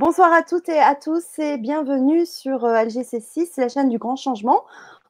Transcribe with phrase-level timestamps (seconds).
[0.00, 4.16] Bonsoir à toutes et à tous et bienvenue sur euh, LGC6, la chaîne du grand
[4.16, 4.64] changement.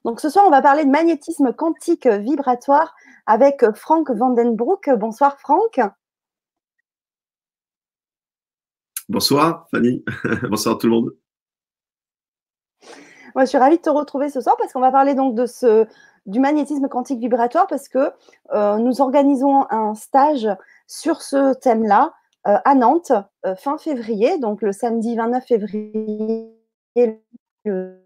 [0.05, 4.91] Donc ce soir, on va parler de magnétisme quantique vibratoire avec Franck Vandenbroek.
[4.99, 5.79] Bonsoir Franck.
[9.09, 10.05] Bonsoir Fanny.
[10.51, 11.17] Bonsoir tout le monde.
[13.37, 15.47] Moi, je suis ravie de te retrouver ce soir parce qu'on va parler donc de
[15.47, 15.87] ce,
[16.27, 18.11] du magnétisme quantique vibratoire parce que
[18.53, 20.49] euh, nous organisons un stage
[20.89, 22.13] sur ce thème-là
[22.45, 23.13] à Nantes
[23.47, 26.57] euh, fin février, donc le samedi 29 février.
[27.65, 28.01] Le,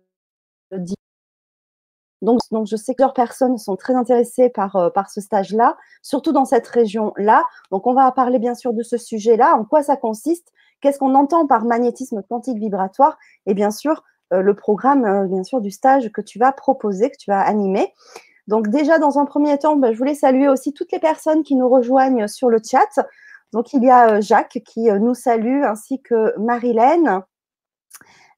[2.22, 6.32] donc, donc, je sais que plusieurs personnes sont très intéressées par, par ce stage-là, surtout
[6.32, 7.44] dans cette région-là.
[7.70, 11.14] Donc, on va parler bien sûr de ce sujet-là, en quoi ça consiste, qu'est-ce qu'on
[11.14, 15.70] entend par magnétisme quantique vibratoire, et bien sûr, euh, le programme, euh, bien sûr, du
[15.70, 17.92] stage que tu vas proposer, que tu vas animer.
[18.46, 21.54] Donc déjà, dans un premier temps, ben, je voulais saluer aussi toutes les personnes qui
[21.56, 23.06] nous rejoignent sur le chat.
[23.54, 27.22] Donc il y a euh, Jacques qui nous salue, ainsi que Marilène,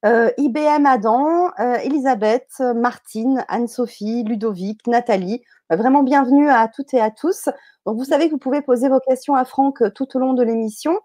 [0.05, 1.51] IBM Adam,
[1.83, 5.43] Elisabeth, Martine, Anne-Sophie, Ludovic, Nathalie.
[5.69, 7.49] Vraiment bienvenue à toutes et à tous.
[7.87, 10.45] Donc vous savez que vous pouvez poser vos questions à Franck tout au long de
[10.45, 11.01] l'émission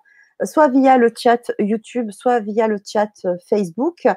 [0.45, 4.07] soit via le chat YouTube, soit via le chat euh, Facebook.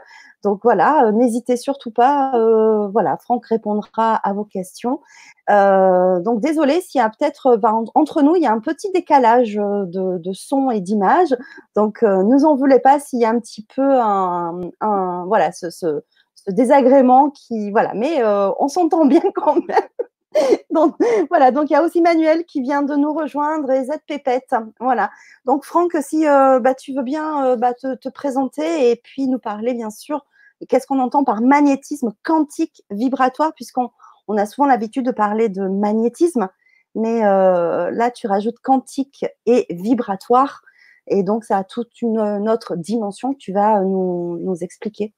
[0.43, 2.33] Donc voilà, euh, n'hésitez surtout pas.
[2.35, 5.01] Euh, voilà, Franck répondra à vos questions.
[5.49, 7.59] donc désolé s'il y a peut-être
[7.95, 11.35] entre nous, il y a un petit décalage de, son et d'image.
[11.77, 15.71] Donc ne nous en voulez pas s'il y a un petit peu un, voilà ce,
[15.71, 16.03] ce,
[16.49, 19.89] désagrément qui voilà, mais on s'entend bien quand même.
[20.71, 20.97] donc,
[21.29, 24.55] voilà, donc il y a aussi Manuel qui vient de nous rejoindre et Z Pépette.
[24.81, 25.11] Voilà.
[25.45, 29.39] Donc, Franck, si euh, bah, tu veux bien euh, bah, te, présenter et puis nous
[29.39, 30.25] parler, bien sûr,
[30.69, 33.91] qu'est-ce qu'on entend par magnétisme quantique vibratoire, puisqu'on
[34.27, 36.49] on a souvent l'habitude de parler de magnétisme,
[36.95, 40.63] mais euh, là, tu rajoutes quantique et vibratoire.
[41.07, 45.13] Et donc, ça a toute une, autre dimension que tu vas nous expliquer.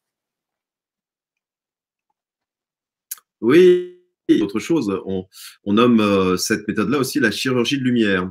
[3.41, 3.96] Oui,
[4.43, 4.93] autre chose.
[5.07, 5.27] On,
[5.73, 8.31] nomme euh, cette méthode-là aussi la chirurgie de lumière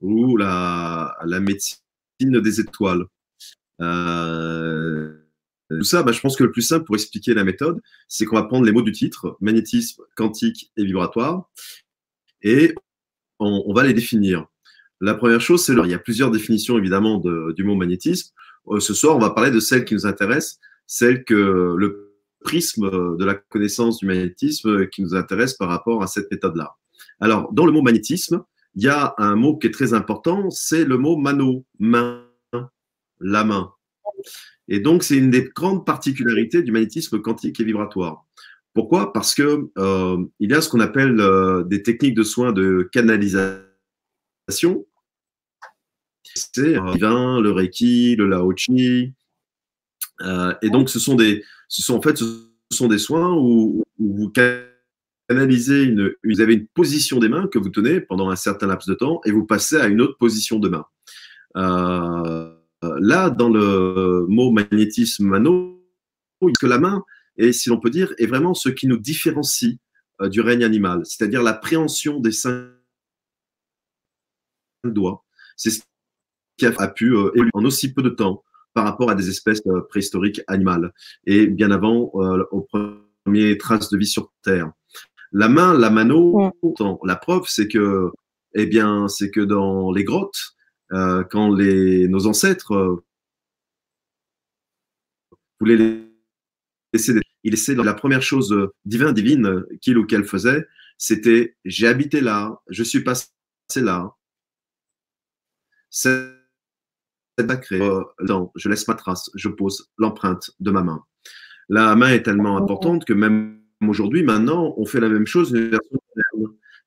[0.00, 1.80] ou la, médecine
[2.20, 3.04] des étoiles.
[3.80, 5.12] Euh,
[5.70, 8.36] tout ça, bah, je pense que le plus simple pour expliquer la méthode, c'est qu'on
[8.36, 11.50] va prendre les mots du titre, magnétisme, quantique et vibratoire,
[12.42, 12.74] et
[13.38, 14.46] on, va les définir.
[15.00, 18.32] La première chose, c'est il y a plusieurs définitions évidemment du mot magnétisme.
[18.68, 22.05] Euh, ce soir, on va parler de celle qui nous intéresse, celle que le
[22.46, 26.76] prisme de la connaissance du magnétisme qui nous intéresse par rapport à cette méthode-là.
[27.18, 28.44] Alors, dans le mot magnétisme,
[28.76, 32.24] il y a un mot qui est très important, c'est le mot mano, main,
[33.18, 33.72] la main.
[34.68, 38.24] Et donc, c'est une des grandes particularités du magnétisme quantique et vibratoire.
[38.74, 39.12] Pourquoi?
[39.12, 42.88] Parce que euh, il y a ce qu'on appelle euh, des techniques de soins de
[42.92, 44.86] canalisation.
[46.22, 49.14] C'est le Reiki, le Lao Chi.
[50.22, 53.82] Euh, et donc, ce sont des, ce sont en fait ce sont des soins où,
[53.98, 54.30] vous
[55.28, 58.86] canalisez une, vous avez une position des mains que vous tenez pendant un certain laps
[58.86, 60.84] de temps et vous passez à une autre position de main.
[61.56, 65.82] Euh, là, dans le mot magnétisme mano,
[66.60, 67.04] que la main
[67.38, 69.78] est, si l'on peut dire, est vraiment ce qui nous différencie
[70.20, 72.68] euh, du règne animal, c'est-à-dire la préhension des cinq
[74.84, 75.24] doigts.
[75.56, 75.80] C'est ce
[76.58, 78.42] qui a pu euh, évoluer en aussi peu de temps
[78.76, 80.92] par rapport à des espèces euh, préhistoriques animales
[81.24, 84.70] et bien avant euh, aux premières traces de vie sur Terre.
[85.32, 86.52] La main, la mano,
[87.02, 88.10] la preuve, c'est que,
[88.54, 90.54] eh bien, c'est que dans les grottes,
[90.92, 93.02] euh, quand les, nos ancêtres
[95.58, 96.06] voulaient
[96.92, 98.54] laisser, des, ils laissaient la première chose
[98.84, 100.66] divine, divine qu'il ou qu'elle faisait,
[100.98, 103.26] c'était j'ai habité là, je suis passé
[103.76, 104.14] là.
[105.88, 106.35] C'est
[107.40, 108.04] euh,
[108.54, 111.04] je laisse ma trace, je pose l'empreinte de ma main.
[111.68, 115.54] La main est tellement importante que même aujourd'hui, maintenant, on fait la même chose,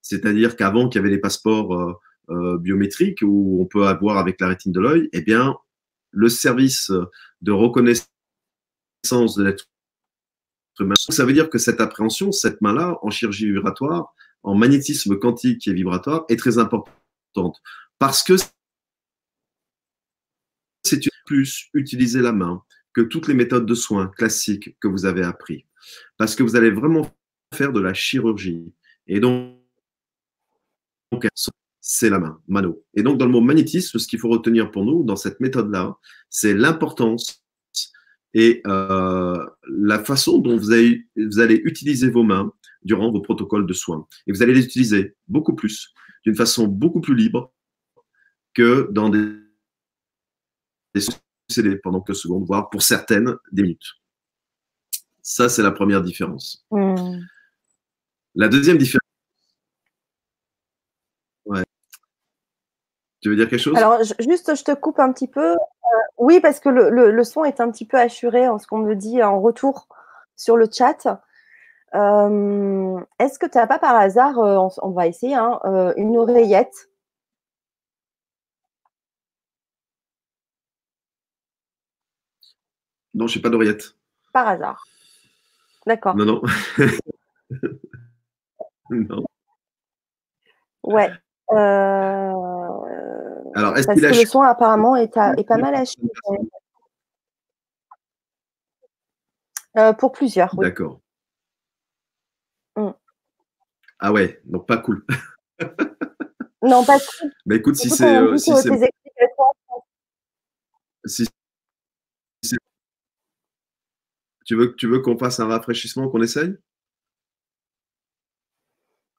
[0.02, 1.94] C'est-à-dire qu'avant qu'il y avait les passeports euh,
[2.30, 5.56] euh, biométriques où on peut avoir avec la rétine de l'œil, eh bien,
[6.12, 6.92] le service
[7.42, 8.08] de reconnaissance
[9.36, 9.66] de l'être
[10.80, 14.14] humain, ça veut dire que cette appréhension, cette main-là, en chirurgie vibratoire,
[14.44, 17.62] en magnétisme quantique et vibratoire, est très importante.
[18.00, 18.36] Parce que
[20.84, 25.24] c'est plus utiliser la main que toutes les méthodes de soins classiques que vous avez
[25.24, 25.66] appris.
[26.18, 27.16] Parce que vous allez vraiment
[27.54, 28.74] faire de la chirurgie.
[29.08, 29.56] Et donc,
[31.80, 32.84] c'est la main, mano.
[32.96, 35.98] Et donc, dans le mot magnétisme, ce qu'il faut retenir pour nous dans cette méthode-là,
[36.30, 37.44] c'est l'importance
[38.34, 42.52] et euh, la façon dont vous allez, vous allez utiliser vos mains
[42.84, 44.08] durant vos protocoles de soins.
[44.28, 45.94] Et vous allez les utiliser beaucoup plus,
[46.26, 47.54] d'une façon beaucoup plus libre
[48.54, 49.49] que dans des
[50.94, 53.94] déposséder pendant quelques secondes, voire pour certaines, des minutes.
[55.22, 56.66] Ça, c'est la première différence.
[56.72, 57.20] Hmm.
[58.36, 59.00] La deuxième différence.
[61.46, 61.64] Ouais.
[63.22, 63.76] Tu veux dire quelque chose?
[63.76, 65.54] Alors, juste, je te coupe un petit peu.
[65.54, 65.58] Euh,
[66.18, 68.78] oui, parce que le, le- le son est un petit peu assuré en ce qu'on
[68.80, 69.88] me dit en retour
[70.36, 71.22] sur le chat.
[71.96, 75.60] Euh, Est-ce que tu n'as pas par hasard, euh, on, on va essayer, hein,
[75.98, 76.90] une oreillette?
[83.20, 83.96] Non, je n'ai pas d'oreillette.
[84.32, 84.82] par hasard
[85.86, 86.16] D'accord.
[86.16, 86.42] Non, non.
[88.90, 89.26] non.
[90.84, 91.12] Ouais.
[91.52, 92.34] Euh,
[93.56, 96.08] Alors, est-ce parce qu'il que le son apparemment est, à- est pas mal assuré.
[99.78, 100.66] Euh, pour plusieurs, oui.
[100.66, 101.02] D'accord.
[102.78, 102.90] Mm.
[104.00, 105.06] Ah ouais, donc pas cool.
[106.62, 107.30] Non, pas tout.
[107.46, 108.70] Mais écoute, si c'est euh, si c'est
[111.06, 111.26] si
[112.44, 112.58] c'est-
[114.50, 116.58] tu veux tu veux qu'on fasse un rafraîchissement, qu'on essaye?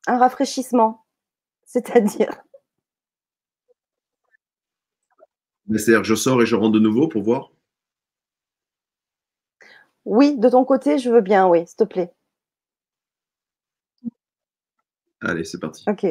[0.08, 1.06] Un rafraîchissement,
[1.64, 2.42] c'est-à-dire?
[5.68, 7.52] Mais C'est-à-dire, je sors et je rentre de nouveau pour voir?
[10.04, 12.12] Oui, de ton côté, je veux bien, oui, s'il te plaît.
[15.20, 15.84] Allez, c'est parti.
[15.86, 16.06] Ok.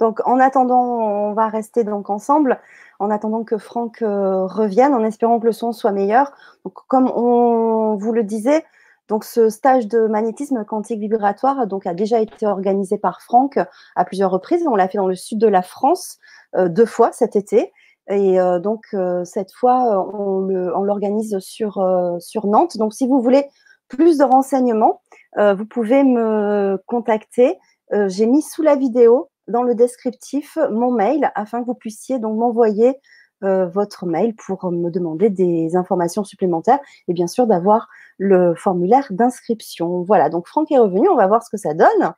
[0.00, 2.60] Donc, en attendant, on va rester donc ensemble,
[2.98, 6.32] en attendant que Franck euh, revienne, en espérant que le son soit meilleur.
[6.64, 8.64] Donc, comme on vous le disait,
[9.08, 13.58] donc ce stage de magnétisme quantique vibratoire donc, a déjà été organisé par Franck
[13.94, 14.66] à plusieurs reprises.
[14.66, 16.18] On l'a fait dans le sud de la France
[16.56, 17.72] euh, deux fois cet été.
[18.08, 22.76] Et euh, donc, euh, cette fois, euh, on l'organise sur, euh, sur Nantes.
[22.76, 23.48] Donc, si vous voulez
[23.88, 25.02] plus de renseignements,
[25.38, 27.58] euh, vous pouvez me contacter.
[27.92, 32.18] Euh, J'ai mis sous la vidéo, dans le descriptif, mon mail afin que vous puissiez
[32.18, 32.98] donc m'envoyer
[33.44, 36.78] euh, votre mail pour me demander des informations supplémentaires
[37.08, 37.88] et bien sûr d'avoir
[38.18, 40.02] le formulaire d'inscription.
[40.02, 42.14] Voilà, donc Franck est revenu, on va voir ce que ça donne.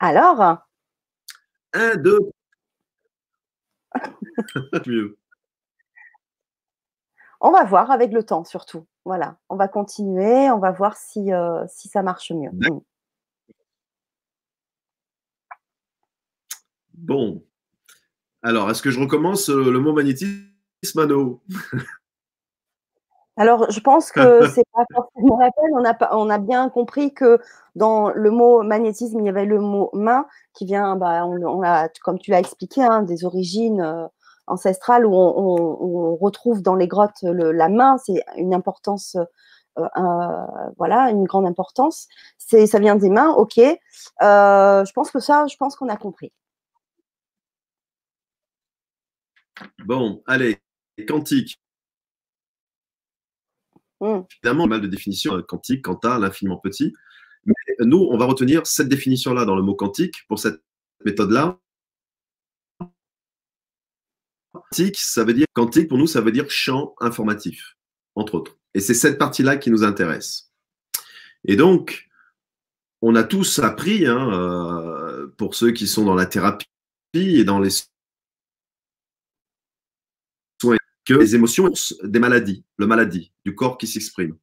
[0.00, 0.58] Alors,
[1.74, 2.18] Un, deux.
[4.86, 5.18] Mieux.
[7.40, 8.86] on va voir avec le temps surtout.
[9.04, 12.50] Voilà, on va continuer, on va voir si, euh, si ça marche mieux.
[16.98, 17.42] Bon.
[18.42, 20.44] Alors, est-ce que je recommence euh, le mot magnétisme,
[20.94, 21.40] Mano
[23.36, 24.20] Alors, je pense que
[24.54, 25.70] c'est pas forcément la peine.
[25.74, 27.38] On a, pas- on a bien compris que
[27.76, 31.62] dans le mot magnétisme, il y avait le mot main qui vient, bah, on,
[32.02, 34.06] comme tu l'as expliqué, hein, des origines euh,
[34.48, 37.96] ancestrales où on, retrouve dans les grottes le- la main.
[37.98, 39.16] C'est une importance,
[39.78, 40.46] euh, euh,
[40.76, 42.08] voilà, une grande importance.
[42.38, 43.58] C'est, ça vient des mains, ok.
[43.58, 46.32] Euh, je pense que ça, je pense qu'on a compris.
[49.84, 50.58] Bon, allez,
[51.06, 51.60] quantique.
[54.00, 54.22] Hmm.
[54.30, 56.94] Évidemment, mal de définition euh, quantique, quanta, l'infiniment petit.
[57.44, 60.62] Mais nous, on va retenir cette définition-là dans le mot quantique pour cette
[61.04, 61.58] méthode-là.
[64.52, 67.76] Quantique, ça veut dire quantique pour nous, ça veut dire champ informatif,
[68.14, 68.58] entre autres.
[68.74, 70.52] Et c'est cette partie-là qui nous intéresse.
[71.44, 72.08] Et donc,
[73.00, 76.66] on a tous appris, hein, euh, pour ceux qui sont dans la thérapie
[77.14, 77.70] et dans les
[80.60, 80.76] soins,
[81.08, 81.72] que les émotions
[82.04, 84.36] des maladies, le maladie du corps qui s'exprime.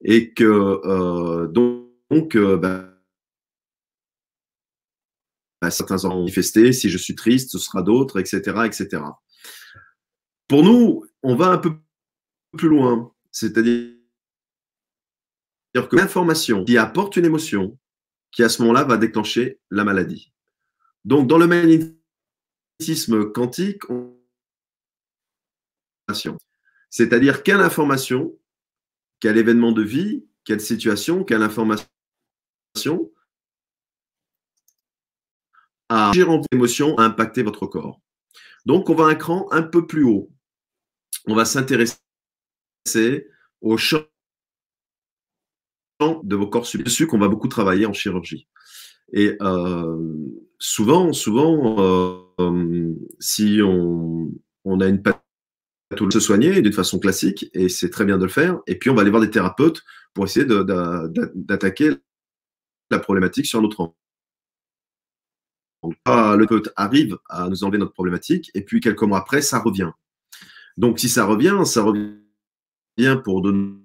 [0.00, 2.90] Et que euh, donc, euh, bah,
[5.60, 9.02] bah, certains ont manifesté, si je suis triste, ce sera d'autres, etc., etc.
[10.48, 11.74] Pour nous, on va un peu
[12.56, 13.92] plus loin, c'est-à-dire
[15.74, 17.78] que l'information qui apporte une émotion,
[18.32, 20.32] qui à ce moment-là va déclencher la maladie.
[21.04, 24.19] Donc, dans le magnétisme quantique, on
[26.90, 28.36] c'est-à-dire quelle information,
[29.20, 31.86] quel événement de vie, quelle situation, quelle information
[35.88, 38.00] a gérant émotion a impacté votre corps.
[38.64, 40.30] Donc, on va un cran un peu plus haut.
[41.26, 41.98] On va s'intéresser
[43.60, 44.04] au champ
[46.00, 48.48] de vos corps subjectifs, dessus qu'on va beaucoup travailler en chirurgie.
[49.12, 49.98] Et euh,
[50.58, 54.30] souvent, souvent, euh, si on,
[54.64, 55.29] on a une pathologie,
[56.10, 58.60] se soigner d'une façon classique, et c'est très bien de le faire.
[58.66, 59.82] Et puis, on va aller voir des thérapeutes
[60.14, 61.94] pour essayer d'attaquer
[62.90, 63.94] la problématique sur notre angle.
[66.04, 69.58] Ah, Le thérapeute arrive à nous enlever notre problématique, et puis quelques mois après, ça
[69.58, 69.90] revient.
[70.76, 73.76] Donc, si ça revient, ça revient pour de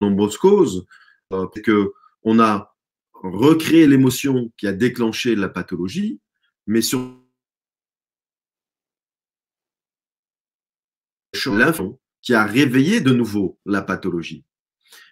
[0.00, 0.86] nombreuses causes.
[1.32, 2.76] Euh, que on a
[3.12, 6.20] recréé l'émotion qui a déclenché la pathologie,
[6.66, 7.00] mais sur
[11.54, 14.44] l'info qui a réveillé de nouveau la pathologie.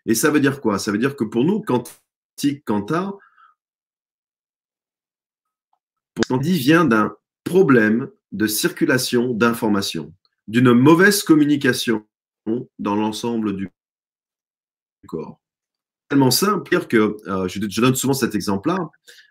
[0.06, 0.78] Et ça veut dire quoi?
[0.78, 3.12] Ça veut dire que pour nous, quantique, quanta,
[6.40, 7.14] dit vient d'un
[7.44, 10.12] problème de circulation d'informations,
[10.48, 12.06] d'une mauvaise communication
[12.78, 13.70] dans l'ensemble du
[15.06, 15.40] corps.
[16.08, 18.90] Tellement simple, que euh, je, donne souvent cet exemple-là,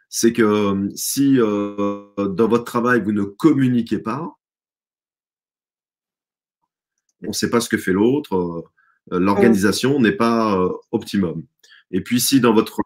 [0.09, 4.35] c'est que euh, si euh, dans votre travail vous ne communiquez pas,
[7.23, 8.63] on ne sait pas ce que fait l'autre,
[9.11, 10.57] l'organisation n'est pas
[10.91, 11.43] optimum.
[11.91, 12.81] Et puis si dans votre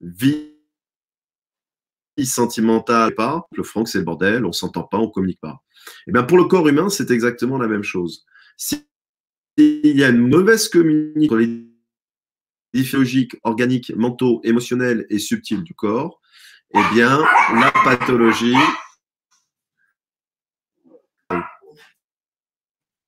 [0.00, 0.54] vie
[2.22, 5.62] sentimentale, pas, le Franck c'est le bordel, on s'entend pas, on communique pas.
[6.06, 8.26] Et eh bien pour le corps humain, c'est exactement la même chose.
[8.56, 8.84] Si
[9.56, 11.36] il y a une mauvaise communication
[12.72, 16.20] les physiologiques, organiques, mentaux, émotionnels et subtils du corps,
[16.74, 17.20] eh bien,
[17.54, 18.54] la pathologie.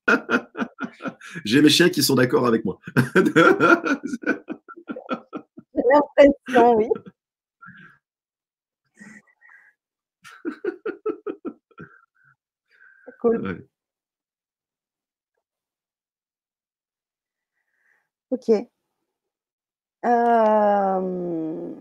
[1.45, 2.79] J'ai mes chiens qui sont d'accord avec moi.
[3.15, 3.23] J'ai
[5.75, 6.89] l'impression, oui.
[13.21, 13.65] cool.
[18.31, 18.49] Ok.
[20.05, 21.73] Euh,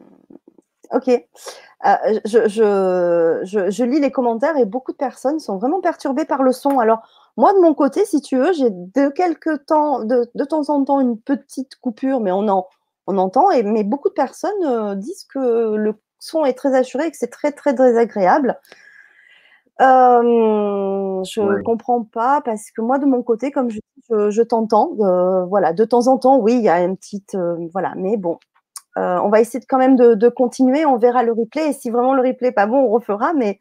[0.92, 1.08] ok.
[1.08, 6.42] Euh, je, je, je, lis les commentaires et beaucoup de personnes sont vraiment perturbées par
[6.42, 6.78] le son.
[6.78, 7.02] Alors,
[7.36, 10.84] moi, de mon côté, si tu veux, j'ai de quelques temps, de, de, temps en
[10.84, 12.66] temps, une petite coupure, mais on, en,
[13.06, 13.50] on entend.
[13.50, 17.16] Et, mais beaucoup de personnes euh, disent que le son est très assuré et que
[17.16, 18.60] c'est très, très désagréable.
[19.80, 23.80] Euh, je ne comprends pas parce que moi, de mon côté, comme je,
[24.30, 27.36] je, t'entends, euh, voilà, de temps en temps, oui, il y a une petite,
[27.72, 28.38] voilà, mais bon,
[28.96, 30.84] on va essayer de, quand même de, continuer.
[30.84, 33.32] On verra le replay et si vraiment le replay n'est pas bon, on refera.
[33.32, 33.58] Mais,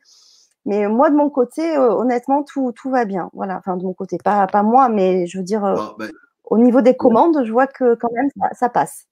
[0.66, 3.30] mais moi, de mon côté, honnêtement, tout, tout va bien.
[3.34, 6.12] Voilà, enfin de mon côté, pas, pas moi, mais je veux dire, ah, ben,
[6.44, 9.08] au niveau des commandes, je vois que quand même ça passe.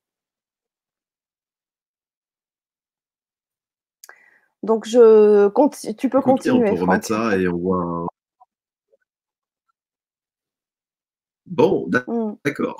[4.61, 5.47] Donc, je,
[5.93, 6.71] tu peux continuer.
[6.71, 8.07] On peut remettre ça et on voit.
[11.45, 12.33] Bon, mmh.
[12.45, 12.77] d'accord.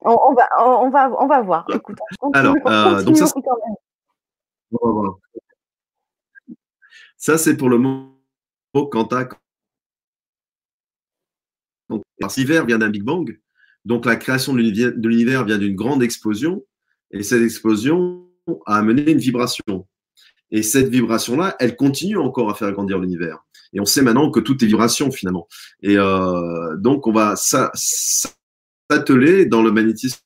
[0.00, 1.66] On, va, on, va, on va voir.
[1.72, 1.98] Écoute,
[2.32, 3.26] Alors, euh, donc ça,
[7.16, 8.12] ça c'est pour le mot
[8.90, 9.28] quanta.
[12.20, 13.38] Parce l'hiver vient d'un Big Bang,
[13.84, 14.58] donc la création de
[15.08, 16.64] l'univers vient d'une grande explosion,
[17.10, 18.28] et cette explosion
[18.66, 19.86] a amené une vibration.
[20.50, 23.44] Et cette vibration-là, elle continue encore à faire grandir l'univers.
[23.72, 25.48] Et on sait maintenant que tout est vibration finalement.
[25.82, 27.34] Et euh, donc, on va
[28.88, 30.20] s'atteler dans le magnétisme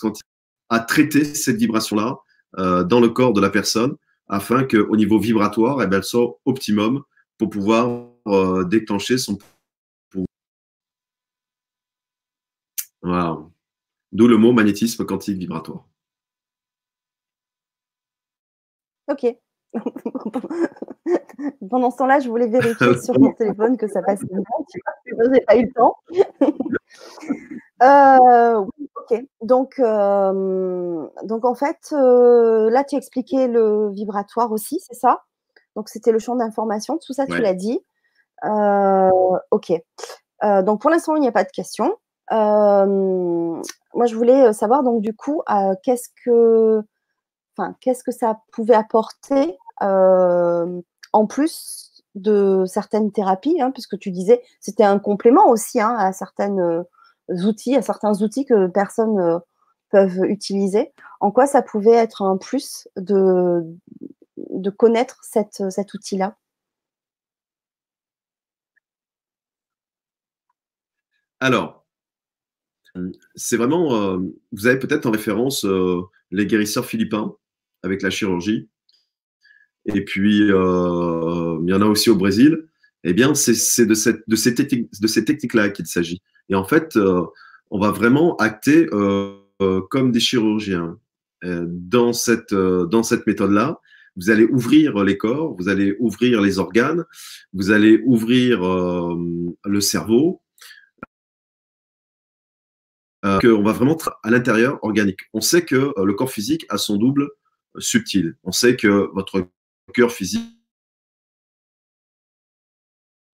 [0.00, 0.24] quantique
[0.68, 2.18] à traiter cette vibration-là
[2.58, 3.96] euh, dans le corps de la personne
[4.30, 7.02] afin qu'au niveau vibratoire, eh ben, elle soit optimum
[7.36, 9.36] pour pouvoir euh, déclencher son
[13.02, 13.38] Voilà.
[14.12, 15.86] D'où le mot magnétisme quantique vibratoire.
[19.08, 19.26] Ok.
[21.70, 24.38] Pendant ce temps-là, je voulais vérifier sur mon téléphone que ça passe bien.
[25.06, 25.96] Je n'ai pas eu le temps.
[27.82, 28.64] euh,
[28.96, 29.24] ok.
[29.42, 35.22] Donc, euh, donc en fait, euh, là, tu expliquais le vibratoire aussi, c'est ça?
[35.76, 36.98] Donc, c'était le champ d'information.
[36.98, 37.80] Tout ça, tu l'as dit.
[38.42, 39.72] Ok.
[40.42, 41.96] donc, pour l'instant, il n'y a pas de questions.
[42.30, 45.42] moi, je voulais savoir, donc, du coup,
[45.82, 46.82] qu'est-ce que
[47.80, 54.84] qu'est-ce que ça pouvait apporter en plus de certaines thérapies, hein, puisque tu disais c'était
[54.84, 56.82] un complément aussi hein, à certains euh,
[57.30, 59.38] outils, à certains outils que personnes euh,
[59.90, 60.92] peuvent utiliser.
[61.20, 63.62] En quoi ça pouvait être un plus de,
[64.76, 66.36] connaître cet outil-là?
[71.40, 71.86] Alors,
[73.34, 74.18] c'est vraiment,
[74.52, 75.64] vous avez peut-être en référence
[76.30, 77.34] les guérisseurs philippins
[77.82, 78.68] avec la chirurgie.
[79.86, 82.66] Et puis, euh, il y en a aussi au Brésil.
[83.02, 86.22] Eh bien, c'est de, de ces techniques-là qu'il s'agit.
[86.50, 87.24] Et en fait, euh,
[87.70, 89.36] on va vraiment acter euh,
[89.90, 90.98] comme des chirurgiens.
[91.42, 93.80] Dans cette, dans cette méthode-là,
[94.14, 97.06] vous allez ouvrir les corps, vous allez ouvrir les organes,
[97.54, 100.42] vous allez ouvrir le cerveau,
[103.22, 105.20] qu'on va vraiment à l'intérieur organique.
[105.32, 107.30] On sait que le corps physique a son double
[107.78, 108.36] subtil.
[108.44, 109.48] On sait que votre
[109.94, 110.42] cœur physique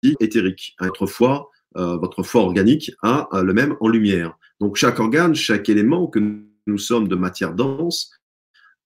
[0.03, 0.75] est éthérique.
[0.79, 4.37] Votre foie, euh, votre foie organique a le même en lumière.
[4.59, 6.19] Donc chaque organe, chaque élément que
[6.67, 8.11] nous sommes de matière dense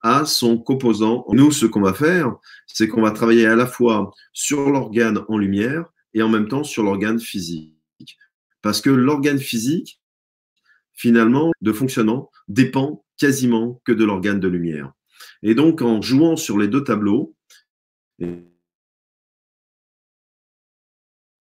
[0.02, 1.26] a son composant.
[1.30, 2.36] Nous, ce qu'on va faire,
[2.68, 6.64] c'est qu'on va travailler à la fois sur l'organe en lumière et en même temps
[6.64, 7.76] sur l'organe physique.
[8.62, 10.02] Parce que l'organe physique,
[10.94, 14.94] finalement, de fonctionnement, dépend quasiment que de l'organe de lumière.
[15.44, 17.36] Et donc, en jouant sur les deux tableaux,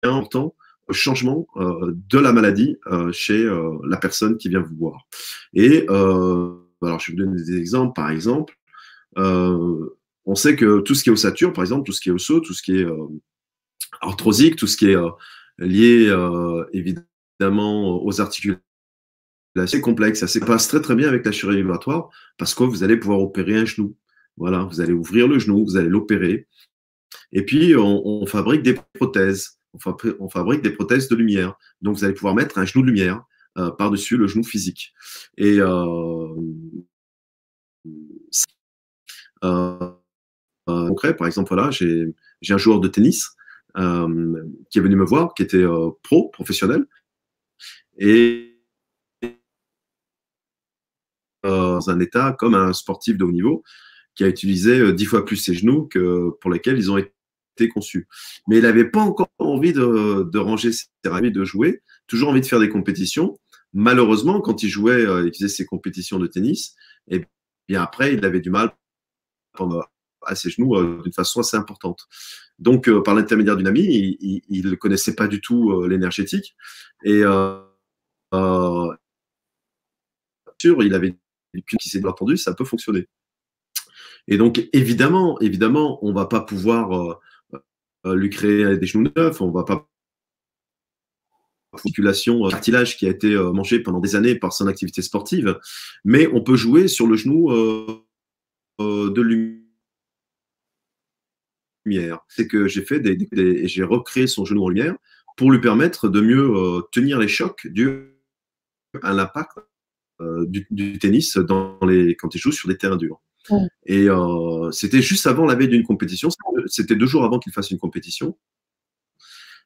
[0.02, 0.54] important
[0.92, 5.06] changement euh, de la maladie euh, chez euh, la personne qui vient vous voir.
[5.54, 7.94] Et alors, je vais vous donner des exemples.
[7.94, 8.56] Par exemple,
[9.16, 12.40] on sait que tout ce qui est ossature, par exemple, tout ce qui est osseux,
[12.40, 12.86] tout ce qui est
[14.00, 14.96] arthrosique, tout ce qui est
[15.58, 16.14] lié
[16.72, 18.60] évidemment aux articulations,
[19.66, 20.20] c'est complexe.
[20.20, 23.20] Ça se passe très très bien avec la chirurgie vibratoire parce que vous allez pouvoir
[23.20, 23.96] opérer un genou.
[24.36, 26.46] Voilà, vous allez ouvrir le genou, vous allez l'opérer.
[27.32, 29.55] Et puis, on fabrique des prothèses
[30.18, 31.54] on, fabrique des prothèses de lumière.
[31.82, 33.24] Donc, vous allez pouvoir mettre un genou de lumière
[33.58, 34.92] euh, par-dessus le genou physique.
[35.38, 36.28] Et euh,
[39.44, 39.90] euh,
[40.66, 42.12] concret, par exemple, voilà, j'ai
[42.50, 43.30] un joueur de tennis
[43.74, 45.64] qui est venu me voir, qui était
[46.02, 46.86] pro, professionnel,
[47.98, 48.58] et
[51.42, 53.62] dans un état comme un sportif de haut niveau
[54.14, 57.15] qui a utilisé dix fois plus ses genoux que pour lesquels ils ont été
[57.68, 58.08] conçu.
[58.48, 62.46] Mais il n'avait pas encore envie de, ranger ses amis, de jouer, toujours envie de
[62.46, 63.38] faire des compétitions.
[63.72, 66.74] Malheureusement, quand il jouait, euh, il faisait ses compétitions de tennis,
[67.08, 67.24] et
[67.68, 68.74] bien après, il avait du mal
[70.26, 72.06] à ses genoux euh, d'une façon assez importante.
[72.58, 74.16] Donc, euh, par l'intermédiaire d'une amie,
[74.48, 76.56] il ne connaissait pas du tout l'énergétique.
[77.04, 77.22] Et
[80.58, 81.16] sûr, il avait
[81.80, 83.06] qui s'est entendu, ça peut fonctionner.
[84.28, 87.14] Et donc, évidemment, évidemment, on va pas pouvoir euh,
[88.14, 89.88] lui créer des genoux neufs, on va pas
[91.76, 95.58] articulation, euh, cartilage qui a été euh, mangé pendant des années par son activité sportive,
[96.04, 97.50] mais on peut jouer sur le genou
[98.78, 99.60] de
[101.84, 102.20] lumière.
[102.28, 104.96] C'est que j'ai fait des, et j'ai recréé son genou en lumière
[105.36, 108.14] pour lui permettre de mieux tenir les chocs dus
[109.02, 109.58] à l'impact
[110.20, 113.20] du, tennis dans les, quand il joue sur des terrains durs.
[113.84, 116.28] Et euh, c'était juste avant la veille d'une compétition.
[116.66, 118.38] C'était deux jours avant qu'il fasse une compétition.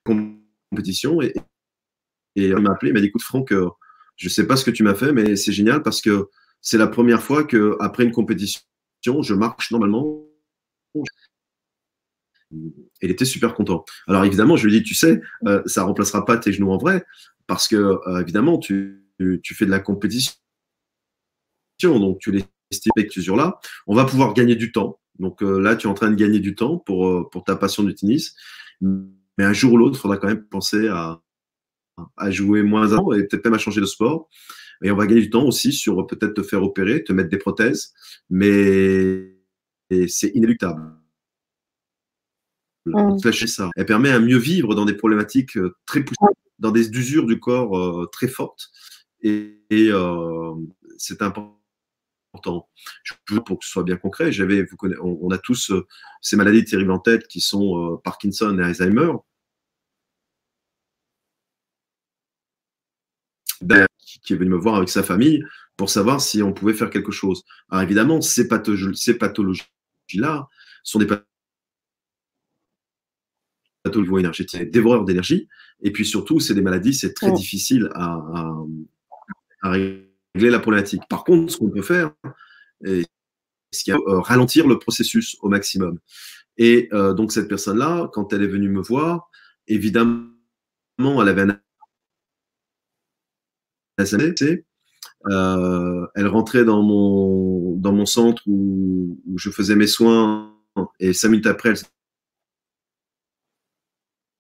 [0.05, 1.21] Compétition.
[1.23, 1.35] Et,
[2.37, 3.69] il m'a appelé, il m'a dit écoute, Franck, euh,
[4.17, 6.29] je ne sais pas ce que tu m'as fait, mais c'est génial parce que
[6.61, 8.63] c'est la première fois qu'après une compétition,
[9.23, 10.25] je marche normalement.
[12.53, 13.85] Il était super content.
[14.07, 16.79] Alors évidemment, je lui ai dit, tu sais, euh, ça remplacera pas tes genoux en
[16.79, 17.05] vrai,
[17.47, 19.05] parce que évidemment, tu,
[19.45, 20.39] fais de la compétition,
[21.83, 22.45] donc tu les
[22.97, 25.00] avec là on va pouvoir gagner du temps.
[25.21, 27.55] Donc euh, là, tu es en train de gagner du temps pour, euh, pour ta
[27.55, 28.35] passion du tennis.
[28.81, 31.21] Mais un jour ou l'autre, il faudra quand même penser à,
[32.17, 34.29] à jouer moins avant et peut-être même à changer de sport.
[34.83, 37.37] Et on va gagner du temps aussi sur peut-être te faire opérer, te mettre des
[37.37, 37.93] prothèses.
[38.31, 39.37] Mais
[40.09, 40.81] c'est inéluctable.
[42.87, 43.19] Mmh.
[43.47, 43.71] ça.
[43.77, 47.39] Elle permet à mieux vivre dans des problématiques euh, très poussées, dans des usures du
[47.39, 48.71] corps très fortes.
[49.23, 49.91] Et, et
[50.97, 51.60] c'est important
[52.35, 52.69] important.
[53.45, 55.87] Pour que ce soit bien concret, j'avais, vous connaissez, on, a tous euh,
[56.21, 59.13] ces maladies terribles en tête qui sont euh, Parkinson et Alzheimer.
[63.61, 63.87] Ben,
[64.23, 65.45] qui est venu me voir avec sa famille
[65.77, 67.43] pour savoir si on pouvait faire quelque chose.
[67.71, 70.49] Alors évidemment, ces, pathologies-là
[70.83, 71.07] sont des
[73.83, 75.49] pathologies énergétiques, dévoreurs d'énergie,
[75.83, 78.55] et puis surtout, c'est des maladies, c'est très difficile à, à,
[79.63, 79.79] à
[80.35, 81.03] régler la problématique.
[81.09, 82.13] Par contre, ce qu'on peut faire,
[82.83, 85.99] c'est euh, ralentir le processus au maximum.
[86.57, 89.31] Et euh, donc, cette personne-là, quand elle est venue me voir,
[89.67, 90.29] évidemment,
[90.99, 91.61] elle avait un
[95.31, 100.55] euh, elle rentrait dans mon, centre où, je faisais mes soins
[100.99, 101.79] et cinq minutes après, elle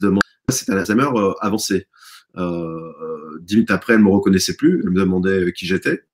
[0.01, 1.87] demandait c'était un Alzheimer euh, avancé.
[3.41, 4.81] Dix minutes après, elle me reconnaissait plus.
[4.83, 6.05] Elle me demandait qui j'étais.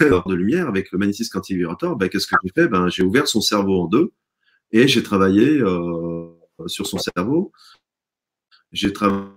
[0.00, 2.68] de lumière avec le magnétisme quantique vibratoire, ben, qu'est-ce que j'ai fait?
[2.68, 4.12] Ben, J'ai ouvert son cerveau en deux
[4.72, 6.28] et j'ai travaillé euh,
[6.66, 7.52] sur son cerveau.
[8.72, 9.32] J'ai travaillé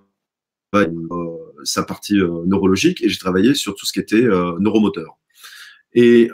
[0.75, 5.17] euh, sa partie euh, neurologique et j'ai travaillé sur tout ce qui était euh, neuromoteur.
[5.93, 6.29] Et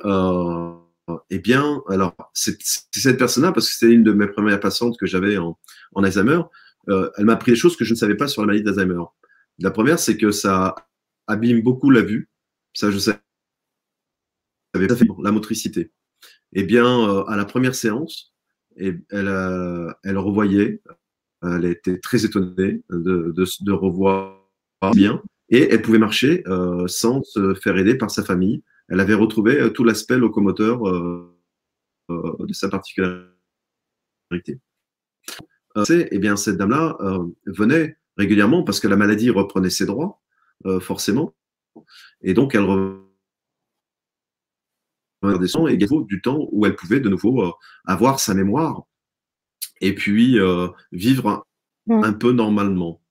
[1.30, 5.06] eh bien, alors, c'est cette personne-là, parce que c'était une de mes premières patientes que
[5.06, 5.58] j'avais en,
[5.96, 6.42] Alzheimer,
[6.90, 9.04] euh, elle m'a appris des choses que je ne savais pas sur la maladie d'Alzheimer.
[9.60, 10.76] La première, c'est que ça
[11.28, 12.30] abîme beaucoup la vue.
[12.74, 13.20] Ça, je sais.
[14.74, 15.92] La motricité.
[16.54, 18.34] Eh bien, euh, à la première séance,
[18.78, 20.82] et elle, euh, elle revoyait,
[21.44, 24.40] elle était très étonnée de, de, revoir
[24.94, 26.44] bien, et elle pouvait marcher
[26.88, 30.82] sans se faire aider par sa famille elle avait retrouvé tout l'aspect locomoteur
[32.10, 34.60] de sa particularité.
[35.78, 40.22] Euh, eh bien, cette dame-là euh, venait régulièrement parce que la maladie reprenait ses droits,
[40.66, 41.34] euh, forcément.
[42.22, 43.00] Et donc, elle revenait
[45.70, 47.54] et du temps où elle pouvait de nouveau
[47.86, 48.88] avoir sa mémoire
[49.80, 50.40] et puis
[50.92, 51.46] vivre
[51.86, 52.04] mm.
[52.04, 53.02] un, peu normalement.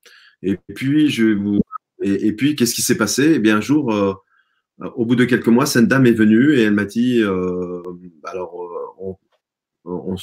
[0.42, 1.60] Et puis, je vous...
[2.02, 3.34] et, puis qu'est-ce qui s'est passé?
[3.36, 3.94] Eh bien, un jour,
[4.78, 7.22] au bout de quelques mois, cette dame est venue et elle m'a dit,
[8.24, 8.56] alors,
[8.98, 9.16] on,
[9.84, 10.16] on,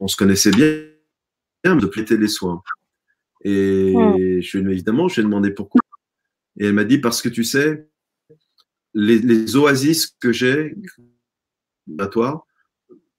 [0.00, 0.68] on, se connaissait bien,
[1.64, 2.62] de prêter les soins.
[3.44, 5.80] Et je lui évidemment, je lui ai demandé pourquoi.
[6.58, 7.88] Et elle m'a dit parce que tu sais,
[8.94, 10.74] les, oasis que j'ai
[11.98, 12.46] à toi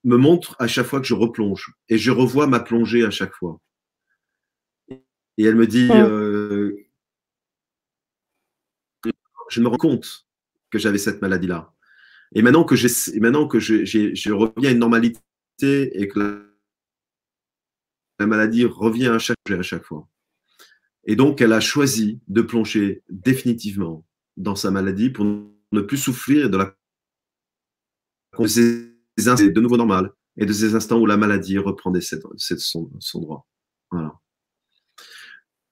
[0.03, 3.33] me montrent à chaque fois que je replonge et je revois ma plongée à chaque
[3.33, 3.59] fois.
[4.89, 6.75] Et elle me dit, euh,
[9.49, 10.27] je me rends compte
[10.69, 11.73] que j'avais cette maladie-là.
[12.35, 12.75] Et maintenant que,
[13.19, 15.19] maintenant que je, je reviens à une normalité
[15.61, 16.48] et que
[18.19, 20.07] la maladie revient à chaque, à chaque fois.
[21.05, 24.05] Et donc, elle a choisi de plonger définitivement
[24.37, 26.75] dans sa maladie pour ne plus souffrir de la
[28.37, 33.19] de ces de nouveau normal et de ces instants où la maladie reprend son, son,
[33.19, 33.47] droit.
[33.91, 34.13] Voilà.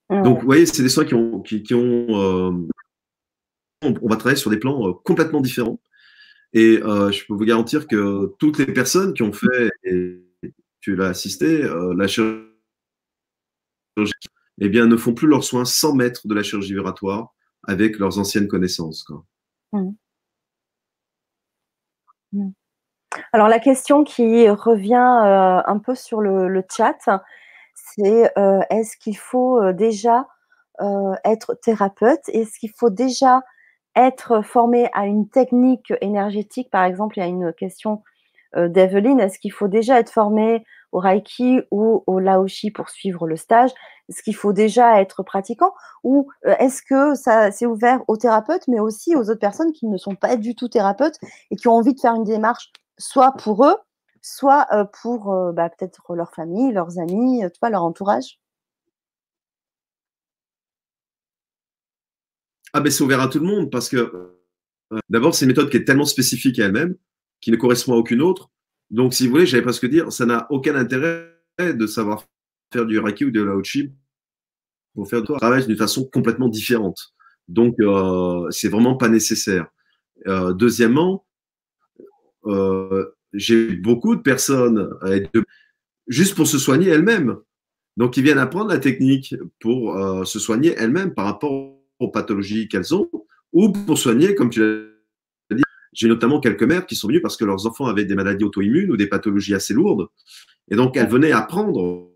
[0.10, 1.42] Donc, vous voyez, c'est des soins qui ont.
[1.42, 2.68] Qui, ont euh,
[3.84, 5.80] on va travailler sur des plans euh, complètement différents.
[6.54, 9.72] Et euh, je peux vous garantir que toutes les personnes qui ont fait
[10.88, 12.48] tu l'as assisté, euh, la chirurgie,
[14.62, 17.34] eh bien, ne font plus leurs soins sans mettre de la chirurgie vibratoire
[17.68, 19.06] avec leurs anciennes connaissances.
[19.74, 19.90] Mmh.
[22.32, 22.50] Mmh.
[23.34, 26.98] Alors, la question qui revient euh, un peu sur le, chat,
[27.76, 30.26] c'est euh, est-ce qu'il faut déjà
[31.26, 32.30] être thérapeute?
[32.30, 33.42] Est-ce qu'il faut déjà
[33.94, 36.70] être formé à une technique énergétique?
[36.72, 38.04] Par exemple, il y a une question
[38.58, 43.36] d'Evelyn, est-ce qu'il faut déjà être formé au Reiki ou au Laoshi pour suivre le
[43.36, 43.72] stage?
[44.10, 45.74] Est-ce qu'il faut déjà être pratiquant?
[46.04, 49.88] Ou euh, est-ce que ça c'est ouvert aux thérapeutes, mais aussi aux autres personnes qui
[49.88, 51.20] ne sont pas du tout thérapeutes
[51.52, 53.76] et qui ont envie de faire une démarche soit pour eux,
[54.22, 58.40] soit euh, pour euh, bah, peut-être leur famille, leurs amis, leur entourage?
[62.74, 64.38] Ah ben c'est ouvert à tout le monde parce que
[65.10, 66.96] d'abord c'est une méthode qui est tellement spécifique à elle-même,
[67.42, 68.50] qui ne correspond à aucune autre,
[68.90, 72.26] donc, si vous voulez, j'avais presque dire, ça n'a aucun intérêt de savoir
[72.72, 73.92] faire du Reiki ou de Laochi
[74.96, 77.14] pour faire du travail d'une façon complètement différente.
[77.48, 79.68] Donc, euh, c'est vraiment pas nécessaire.
[80.28, 81.26] Euh, deuxièmement,
[82.46, 84.90] euh, j'ai beaucoup de personnes
[86.08, 87.38] juste pour se soigner elles-mêmes.
[87.98, 92.68] Donc, ils viennent apprendre la technique pour euh, se soigner elles-mêmes par rapport aux pathologies
[92.68, 93.10] qu'elles ont
[93.52, 94.97] ou pour soigner, comme tu l'as
[95.98, 98.92] j'ai notamment quelques mères qui sont venues parce que leurs enfants avaient des maladies auto-immunes
[98.92, 100.08] ou des pathologies assez lourdes.
[100.70, 102.12] Et donc, elles venaient apprendre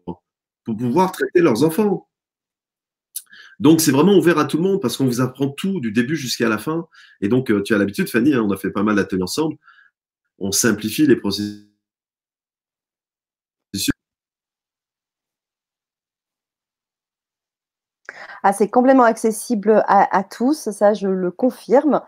[0.63, 2.07] pour pouvoir traiter leurs enfants.
[3.59, 6.15] Donc, c'est vraiment ouvert à tout le monde parce qu'on vous apprend tout du début
[6.15, 6.87] jusqu'à la fin.
[7.21, 9.57] Et donc, euh, tu as l'habitude, Fanny, hein, on a fait pas mal d'ateliers ensemble.
[10.37, 11.65] On simplifie les processus.
[18.43, 22.01] Ah, c'est complètement accessible à, tous, ça je le confirme.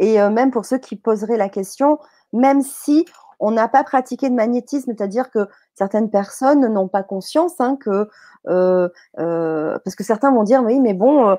[0.00, 1.98] Et euh, même pour ceux qui poseraient la question,
[2.32, 3.04] même si
[3.38, 8.08] on n'a pas pratiqué de magnétisme, c'est-à-dire que certaines personnes n'ont pas conscience hein, que,
[8.48, 11.36] euh, euh, parce que certains vont dire oui, mais bon,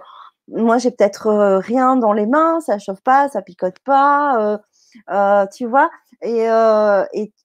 [0.47, 4.59] moi j'ai peut-être rien dans les mains, ça chauffe pas, ça picote pas,
[5.53, 5.89] tu vois.
[6.21, 6.45] Et,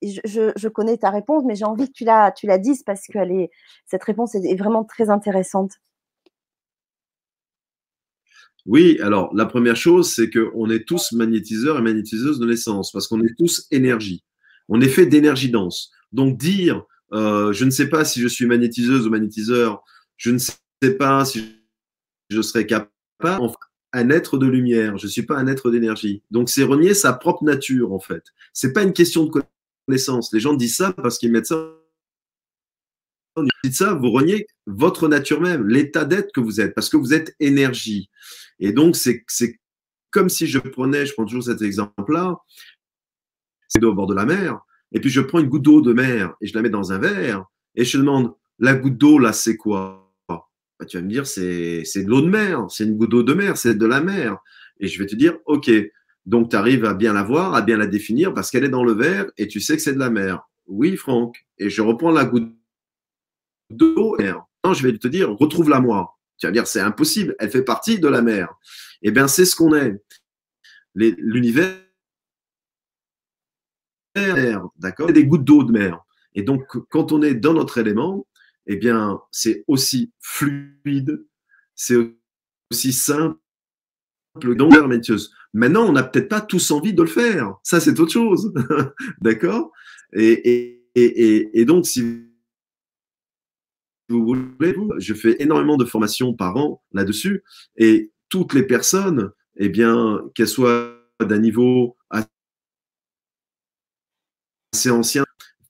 [0.03, 3.19] je, connais ta réponse, mais j'ai envie que tu la, dises parce que
[3.87, 5.73] cette réponse est vraiment très intéressante.
[8.67, 13.07] Oui, alors la première chose, c'est qu'on est tous magnétiseurs et magnétiseuses de naissance, parce
[13.07, 14.25] qu'on est tous énergie.
[14.69, 15.93] On est fait d'énergie dense.
[16.13, 19.85] Donc dire, euh, je ne sais pas si je suis magnétiseuse ou magnétiseur,
[20.17, 21.45] je ne sais pas si
[22.29, 23.53] je serai capable,
[23.93, 26.23] un être de lumière, je ne suis pas un être d'énergie.
[26.33, 28.25] Donc c'est renier sa propre nature, en fait.
[28.53, 29.43] C'est pas une question de
[29.87, 30.33] connaissance.
[30.33, 31.73] Les gens disent ça parce qu'ils mettent ça
[33.65, 37.15] dites ça, vous reniez votre nature même, l'état d'être que vous êtes, parce que vous
[37.15, 38.11] êtes énergie.
[38.59, 39.25] Et donc, c'est
[40.11, 42.39] comme si je prenais, je prends toujours cet exemple-là,
[43.69, 44.61] c'est au bord de la mer,
[44.93, 46.99] et puis je prends une goutte d'eau de mer et je la mets dans un
[46.99, 47.45] verre,
[47.75, 50.15] et je demande, la goutte d'eau, là, c'est quoi?
[50.29, 53.35] Bah, Tu vas me dire, c'est de l'eau de mer, c'est une goutte d'eau de
[53.35, 54.39] mer, c'est de la mer.
[54.81, 55.71] Et je vais te dire, OK,
[56.25, 58.85] donc tu arrives à bien la voir, à bien la définir, parce qu'elle est dans
[58.85, 60.49] le verre, et tu sais que c'est de la mer.
[60.67, 61.47] Oui, Franck.
[61.59, 62.53] Et je reprends la goutte
[63.71, 64.17] d'eau,
[64.65, 66.19] non, je vais te dire, retrouve-la moi.
[66.39, 68.53] Tu vas dire, c'est impossible, elle fait partie de la mer.
[69.03, 69.95] Eh bien, c'est ce qu'on est.
[70.95, 71.79] L'univers,
[74.77, 75.13] d'accord?
[75.13, 76.01] Des gouttes d'eau de mer.
[76.35, 78.27] Et donc, quand on est dans notre élément,
[78.67, 81.25] eh bien, c'est aussi fluide,
[81.75, 81.97] c'est
[82.71, 83.39] aussi simple
[84.43, 84.75] donc
[85.55, 87.55] Maintenant, on n'a peut-être pas tous envie de le faire.
[87.63, 88.53] Ça, c'est autre chose.
[89.21, 89.73] D'accord?
[90.13, 92.27] Et, et, et, donc, si
[94.09, 97.43] je fais énormément de formations par an là-dessus.
[97.77, 102.29] Et toutes les personnes, eh bien, qu'elles soient d'un niveau assez
[104.91, 105.25] ancien,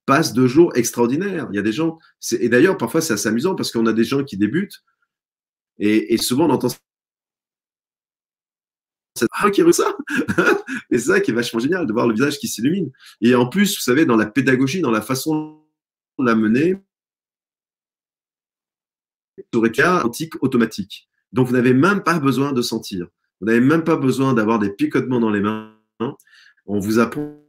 [0.07, 1.49] passent deux jours extraordinaires.
[1.53, 1.99] Il y a des gens,
[2.39, 4.83] et d'ailleurs, parfois, c'est assez amusant parce qu'on a des gens qui débutent
[5.79, 6.69] et, souvent, on entend
[9.33, 9.97] ah, qui ça
[10.91, 12.91] c'est ça qui est vachement génial, de voir le visage qui s'illumine.
[13.23, 15.63] Et en plus, vous savez, dans la pédagogie, dans la façon
[16.19, 16.77] de la mener,
[19.73, 21.09] cas antique automatique.
[21.33, 23.09] Donc, vous n'avez même pas besoin de sentir.
[23.41, 25.73] Vous n'avez même pas besoin d'avoir des picotements dans les mains.
[26.67, 27.43] On vous apprend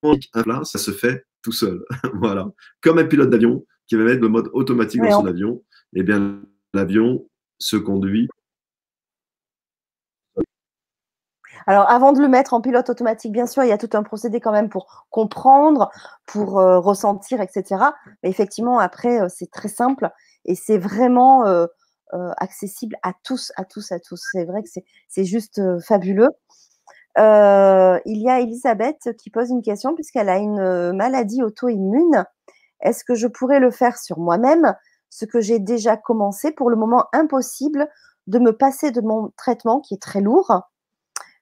[0.00, 1.84] plat, ça se fait tout seul.
[2.14, 2.48] voilà.
[2.80, 6.42] Comme un pilote d'avion qui va mettre le mode automatique dans son avion, eh bien,
[6.74, 8.28] l'avion se conduit
[11.68, 14.02] Alors, avant de le mettre en pilote automatique, bien sûr, il y a tout un
[14.02, 15.90] procédé quand même pour comprendre,
[16.24, 17.84] pour euh, ressentir, etc.
[18.22, 20.08] Mais effectivement, après, euh, c'est très simple
[20.46, 21.66] et c'est vraiment euh,
[22.38, 24.18] accessible à tous, à tous, à tous.
[24.32, 24.70] C'est vrai que
[25.08, 26.30] c'est juste fabuleux.
[27.16, 32.24] il y a Elisabeth qui pose une question puisqu'elle a une maladie auto-immune.
[32.80, 34.74] Est-ce que je pourrais le faire sur moi-même?
[35.10, 37.88] Ce que j'ai déjà commencé, pour le moment impossible
[38.26, 40.62] de me passer de mon traitement qui est très lourd.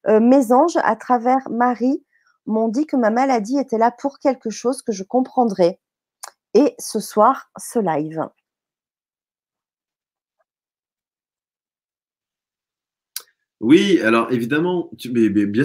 [0.09, 2.05] Euh, mes anges, à travers Marie,
[2.47, 5.81] m'ont dit que ma maladie était là pour quelque chose que je comprendrais.
[6.55, 8.29] Et ce soir, ce live.
[13.61, 15.65] Oui, alors évidemment, mais, bien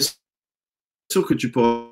[1.12, 1.88] sûr que tu pourras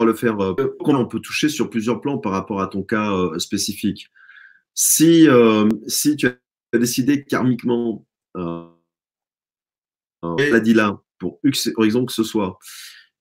[0.00, 0.40] le faire.
[0.40, 4.08] Euh, on peut toucher sur plusieurs plans par rapport à ton cas euh, spécifique.
[4.72, 5.26] Si
[6.16, 8.06] tu as décidé karmiquement
[10.60, 12.58] dit là, pour X horizon que ce soit,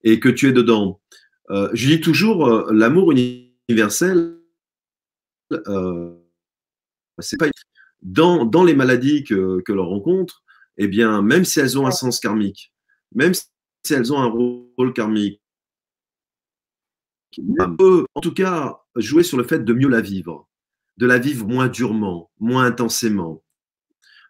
[0.03, 1.01] et que tu es dedans,
[1.51, 4.37] euh, je dis toujours, euh, l'amour universel,
[5.51, 6.15] euh,
[7.19, 7.47] c'est pas
[8.01, 10.43] dans, dans les maladies que, que l'on rencontre,
[10.77, 12.73] eh bien, même si elles ont un sens karmique,
[13.13, 13.45] même si
[13.91, 15.41] elles ont un rôle karmique,
[17.37, 20.47] on peut en tout cas jouer sur le fait de mieux la vivre,
[20.97, 23.43] de la vivre moins durement, moins intensément,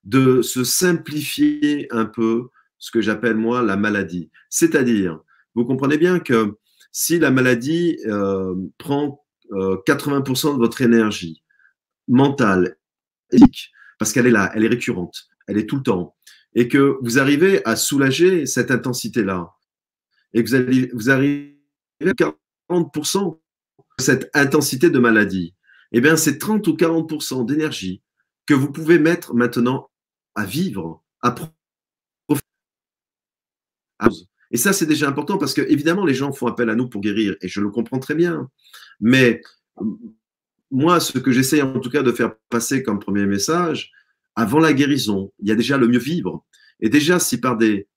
[0.04, 2.50] de se simplifier un peu
[2.80, 4.32] ce que j'appelle moi la maladie.
[4.50, 5.20] C'est-à-dire,
[5.54, 6.58] vous comprenez bien que
[6.92, 11.44] si la maladie euh, prend 80% euh, de votre énergie
[12.08, 12.78] mentale,
[13.32, 16.16] éthique, parce qu'elle est là, elle est récurrente, elle est tout le temps,
[16.56, 19.52] et que vous arrivez à soulager cette intensité-là,
[20.34, 21.60] et que vous, arrivez
[22.02, 22.14] à
[22.70, 23.40] 40%
[24.00, 25.56] de cette intensité de maladie,
[25.92, 28.02] eh bien, c'est 30 ou 40% d'énergie
[28.46, 29.90] que vous pouvez mettre maintenant
[30.36, 31.32] à vivre, à
[34.52, 37.02] et ça, c'est déjà important parce que, évidemment, les gens font appel à nous pour
[37.02, 38.50] guérir et je le comprends très bien.
[39.00, 39.42] Mais
[40.72, 43.92] moi, ce que j'essaie en tout cas de faire passer comme premier message,
[44.36, 46.46] avant la guérison, il y a déjà le mieux vivre.
[46.80, 47.88] Et déjà, si par des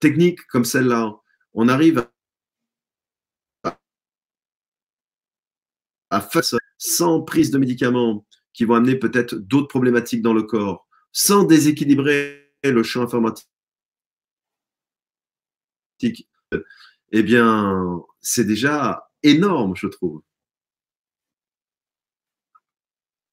[0.00, 1.14] techniques comme celle-là,
[1.54, 2.06] on arrive
[3.64, 3.78] à,
[6.10, 6.42] à faire
[6.78, 12.52] sans prise de médicaments qui vont amener peut-être d'autres problématiques dans le corps, sans déséquilibrer
[12.64, 13.51] le champ informatique
[17.12, 20.22] eh bien, c'est déjà énorme, je trouve.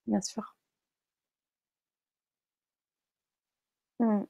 [0.08, 0.56] Bien sûr.
[4.00, 4.24] Hmm.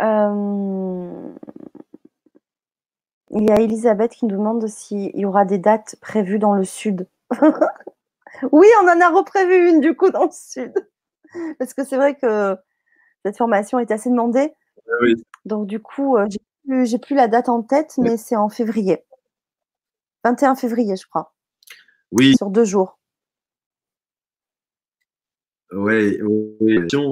[0.00, 1.34] Euh,
[3.30, 6.64] il y a Elisabeth qui nous demande s'il y aura des dates prévues dans le
[6.64, 7.08] sud.
[8.52, 10.72] oui, on en a reprévu une du coup dans le sud.
[11.58, 12.56] Parce que c'est vrai que
[13.24, 14.52] cette formation est assez demandée.
[14.88, 15.04] Ah
[15.46, 16.26] Donc, du coup, euh,
[16.84, 18.98] j'ai plus, la date en tête, mais c'est en février.
[20.24, 21.32] 21 février, je crois.
[22.10, 22.36] Oui.
[22.36, 22.98] Sur deux jours.
[25.72, 26.18] Oui,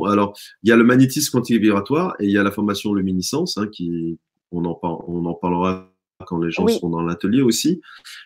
[0.06, 3.58] alors il y a le magnétisme quantique vibratoire et il y a la formation luminescence,
[3.58, 4.18] hein, qui
[4.52, 5.92] on en, on en parlera
[6.24, 7.80] quand les gens sont dans l'atelier aussi.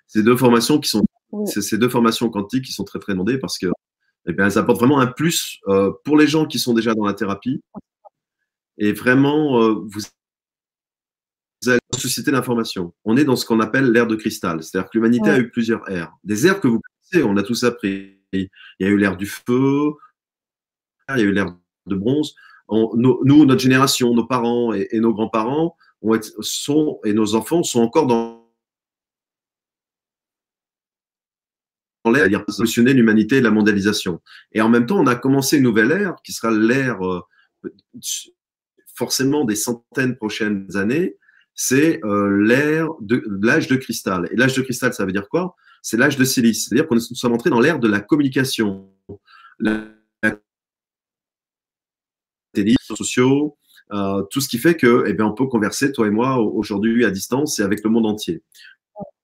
[0.06, 1.02] Ces deux formations qui sont,
[1.46, 3.66] ces deux formations quantiques qui sont très très demandées parce que,
[4.26, 7.06] eh bien, elles apportent vraiment un plus euh, pour les gens qui sont déjà dans
[7.06, 7.62] la thérapie
[8.78, 10.00] et vraiment, euh, vous
[11.66, 12.94] allez susciter l'information.
[13.04, 14.62] On est dans ce qu'on appelle l'ère de cristal.
[14.62, 16.12] C'est-à-dire que l'humanité a eu plusieurs ères.
[16.24, 18.20] Des ères que vous connaissez, on a tous appris.
[18.32, 18.48] Il
[18.80, 19.92] y a eu l'ère du feu,
[21.08, 22.34] il y a eu l'ère de bronze.
[22.70, 25.76] nous, notre génération, nos parents et, nos grands-parents
[26.40, 28.38] sont, et nos enfants sont encore dans
[32.04, 34.20] l'air, c'est-à-dire solutionner l'humanité et la mondialisation.
[34.52, 37.22] Et en même temps, on a commencé une nouvelle ère qui sera l'ère euh,
[38.98, 41.16] forcément des centaines prochaines années,
[41.54, 44.28] c'est euh, l'ère de l'âge de cristal.
[44.30, 45.56] Et l'âge de cristal, ça veut dire quoi?
[45.82, 46.66] C'est l'âge de silice.
[46.66, 48.90] C'est-à-dire qu'on est sommes entrés dans l'ère de la communication.
[49.58, 49.87] La,
[52.54, 53.56] les sociaux,
[53.92, 57.04] euh, tout ce qui fait que, eh bien, on peut converser, toi et moi, aujourd'hui
[57.04, 58.42] à distance et avec le monde entier.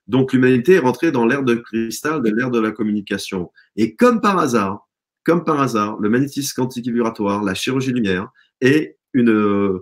[0.07, 3.51] Donc, l'humanité est rentrée dans l'ère de cristal, de l'ère de la communication.
[3.77, 4.89] Et comme par hasard,
[5.25, 8.29] comme par hasard, le magnétisme quantique vibratoire, la chirurgie lumière
[8.61, 9.81] est une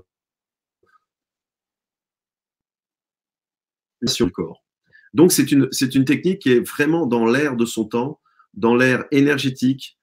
[4.07, 4.64] sur le corps.
[5.14, 8.21] Donc, c'est une, c'est une technique qui est vraiment dans l'air de son temps,
[8.55, 9.99] dans l'air énergétique,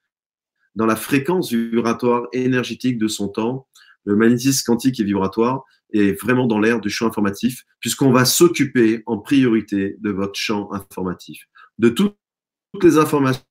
[0.76, 3.68] dans la fréquence vibratoire énergétique de son temps.
[4.06, 9.04] Le magnétisme quantique et vibratoire est vraiment dans l'air du champ informatif, puisqu'on va s'occuper
[9.06, 11.48] en priorité de votre champ informatif,
[11.80, 12.16] de toutes
[12.82, 13.42] les informations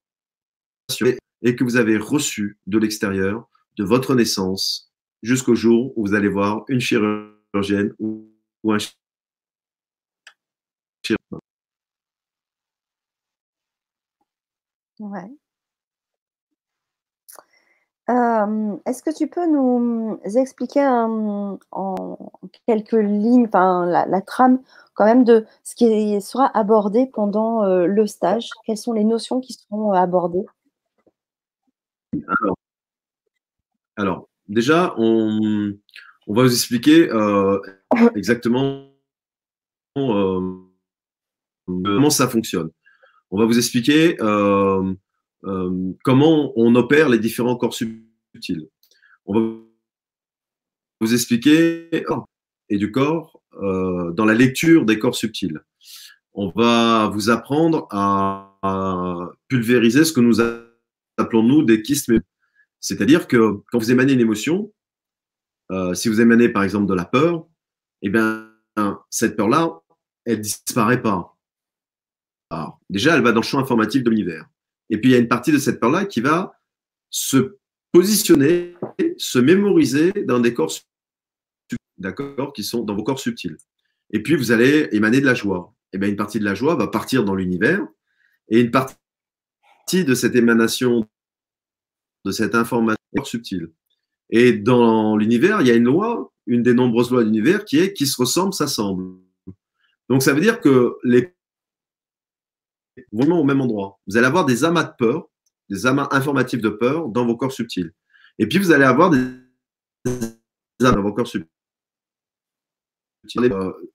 [1.42, 4.87] et que vous avez reçues de l'extérieur, de votre naissance,
[5.22, 8.26] jusqu'au jour où vous allez voir une chirurgienne ou,
[8.64, 8.98] un chirurgien.
[15.00, 15.30] Ouais.
[18.10, 21.58] Euh, est-ce que tu peux nous expliquer en
[22.66, 24.62] quelques lignes, enfin la, trame
[24.94, 28.48] quand même de ce qui sera abordé pendant euh, le stage?
[28.64, 30.46] Quelles sont les notions qui seront abordées?
[33.96, 35.72] Alors, déjà, on,
[36.26, 37.58] va vous expliquer euh,
[38.14, 38.92] exactement
[39.94, 40.70] comment
[42.10, 42.70] ça fonctionne.
[43.30, 44.94] On va vous expliquer euh,
[46.04, 48.68] comment on opère les différents corps subtils.
[49.26, 49.40] On va
[51.00, 52.04] vous expliquer
[52.68, 55.60] et du corps euh, dans la lecture des corps subtils.
[56.34, 58.44] On va vous apprendre à,
[59.46, 60.40] pulvériser ce que nous
[61.16, 62.12] appelons nous des kystes.
[62.80, 64.72] C'est-à-dire que quand vous émanez une émotion,
[65.70, 67.46] euh, si vous émanez par exemple de la peur,
[68.02, 68.48] eh bien
[69.10, 69.80] cette peur-là,
[70.24, 71.36] elle disparaît pas.
[72.50, 74.46] Alors, déjà, elle va dans le champ informatif de l'univers.
[74.90, 76.58] Et puis, il y a une partie de cette peur-là qui va
[77.10, 77.58] se
[77.92, 78.74] positionner,
[79.16, 80.72] se mémoriser dans des corps
[81.98, 83.56] d'accord, qui sont dans vos corps subtils.
[84.10, 85.74] Et puis, vous allez émaner de la joie.
[85.92, 87.86] Eh bien, une partie de la joie va partir dans l'univers
[88.48, 88.96] et une partie
[89.92, 91.08] de cette émanation,
[92.24, 93.72] de cette information subtile.
[94.30, 97.78] Et dans l'univers, il y a une loi, une des nombreuses lois de l'univers qui
[97.78, 99.18] est qui se ressemble s'assemble.
[100.08, 101.34] Donc, ça veut dire que les
[103.12, 103.98] vraiment au même endroit.
[104.06, 105.28] Vous allez avoir des amas de peur,
[105.68, 107.92] des amas informatifs de peur dans vos corps subtils.
[108.38, 109.20] Et puis vous allez avoir des
[110.06, 111.48] amas dans vos corps subtils.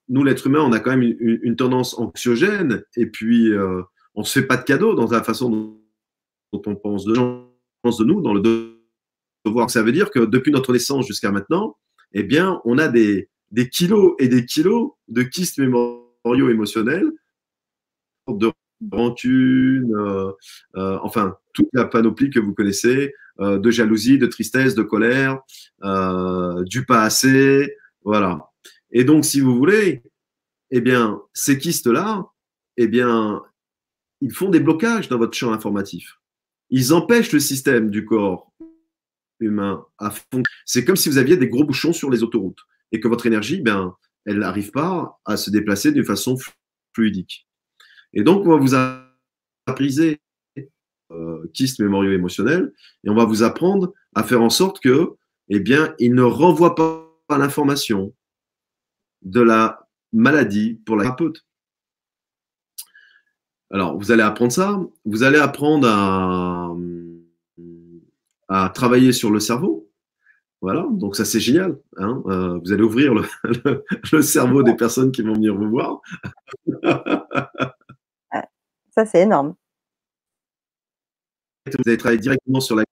[0.10, 3.82] Nous, l'être humain, on a quand même une, tendance anxiogène et puis euh,
[4.16, 7.14] on ne se fait pas de cadeaux dans la façon dont, on pense de,
[7.84, 8.42] de nous, dans le
[9.46, 9.70] devoir.
[9.70, 11.78] Ça veut dire que depuis notre naissance jusqu'à maintenant,
[12.14, 17.12] eh bien, on a des, des kilos et des kilos de kystes mémoriaux émotionnels
[18.28, 18.52] de
[18.92, 20.32] rancune, euh,
[20.76, 25.40] euh, enfin toute la panoplie que vous connaissez, euh, de jalousie, de tristesse, de colère,
[26.66, 28.50] du pas assez, voilà.
[28.92, 30.04] Et donc, si vous voulez,
[30.72, 32.26] eh bien, ces kystes-là,
[32.78, 33.42] eh bien,
[34.22, 36.20] ils font des blocages dans votre champ informatif.
[36.70, 38.52] Ils empêchent le système du corps
[39.40, 40.44] humain à fond.
[40.66, 43.62] C'est comme si vous aviez des gros bouchons sur les autoroutes et que votre énergie,
[43.62, 43.96] ben,
[44.26, 46.38] elle n'arrive pas à se déplacer d'une façon
[46.94, 47.48] fluidique.
[48.14, 48.76] Et donc, on va vous
[49.68, 50.22] appriser
[51.12, 52.74] euh, kyste mémoriaux émotionnel
[53.04, 55.12] et on va vous apprendre à faire en sorte que,
[55.50, 58.14] eh bien, il ne renvoie pas l'information
[59.24, 61.46] de la maladie pour la thérapeute.
[63.74, 64.80] Alors, vous allez apprendre ça.
[65.04, 66.74] Vous allez apprendre à,
[68.48, 69.90] à travailler sur le cerveau.
[70.62, 71.78] Voilà, donc ça c'est génial.
[71.98, 72.24] Hein.
[72.28, 73.26] Euh, vous allez ouvrir le,
[74.14, 76.00] le, cerveau des personnes qui vont venir vous voir.
[78.96, 79.56] Ça, c'est énorme.
[81.66, 82.84] Vous avez travaillé directement sur la.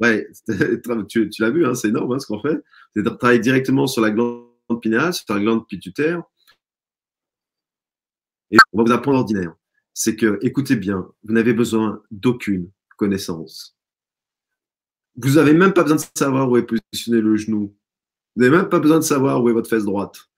[0.00, 0.28] Ouais,
[1.08, 2.62] tu, l'as vu, hein, c'est énorme hein, ce qu'on fait.
[2.94, 4.46] Vous avez travaillé directement sur la glande
[4.80, 6.22] pinéale, sur la glande pituitaire.
[8.52, 9.54] Et on va vous apprendre l'ordinaire.
[10.00, 13.76] C'est que, écoutez bien, vous n'avez besoin d'aucune connaissance.
[15.16, 17.74] Vous n'avez même pas besoin de savoir où est positionné le genou.
[18.36, 20.28] Vous n'avez même pas besoin de savoir où est votre fesse droite.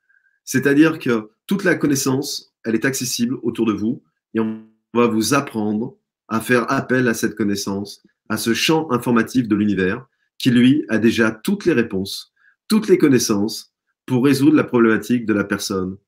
[0.47, 4.03] C'est-à-dire que toute la connaissance, elle est accessible autour de vous
[4.33, 5.95] et on va vous apprendre
[6.29, 10.07] à faire appel à cette connaissance, à ce champ informatif de l'univers
[10.39, 12.33] qui, lui, a déjà toutes les réponses,
[12.67, 13.75] toutes les connaissances
[14.07, 15.99] pour résoudre la problématique de la personne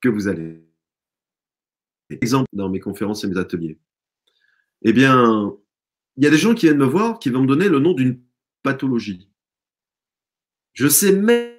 [0.00, 0.67] que vous allez.
[2.10, 3.78] Exemple dans mes conférences et mes ateliers.
[4.82, 5.54] eh bien,
[6.16, 7.92] il y a des gens qui viennent me voir qui vont me donner le nom
[7.94, 8.20] d'une
[8.62, 9.28] pathologie.
[10.72, 11.54] Je sais même,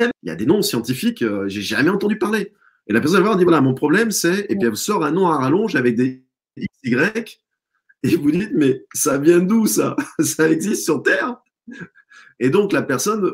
[0.00, 2.52] il y a des noms scientifiques, euh, j'ai jamais entendu parler.
[2.86, 5.12] Et la personne va voir dit voilà, mon problème c'est, et puis elle sort un
[5.12, 6.24] nom à rallonge avec des
[6.84, 6.96] XY,
[8.02, 9.96] et vous dites mais ça vient d'où ça?
[10.20, 11.36] Ça existe sur Terre?
[12.38, 13.30] Et donc la personne,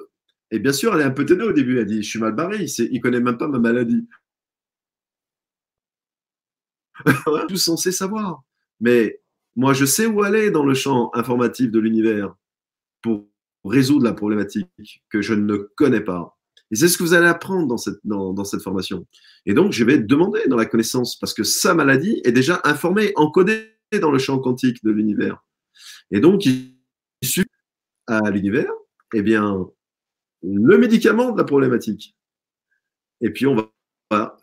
[0.51, 2.34] et bien sûr, elle est un peu tannée au début, elle dit je suis mal
[2.34, 4.07] barré, il ne connaît même pas ma maladie.
[7.49, 8.42] tout censé savoir.
[8.80, 9.20] Mais
[9.55, 12.34] moi, je sais où aller dans le champ informatif de l'univers
[13.03, 13.26] pour
[13.64, 16.36] résoudre la problématique que je ne connais pas.
[16.70, 19.07] Et c'est ce que vous allez apprendre dans cette, dans, cette formation.
[19.44, 23.12] Et donc, je vais demander dans la connaissance, parce que sa maladie est déjà informée,
[23.16, 23.70] encodée
[24.01, 25.44] dans le champ quantique de l'univers.
[26.11, 26.42] Et donc,
[27.22, 27.47] issu
[28.09, 28.72] à l'univers,
[29.14, 29.66] eh bien,
[30.42, 32.16] le médicament de la problématique.
[33.20, 33.70] Et puis, on
[34.11, 34.36] va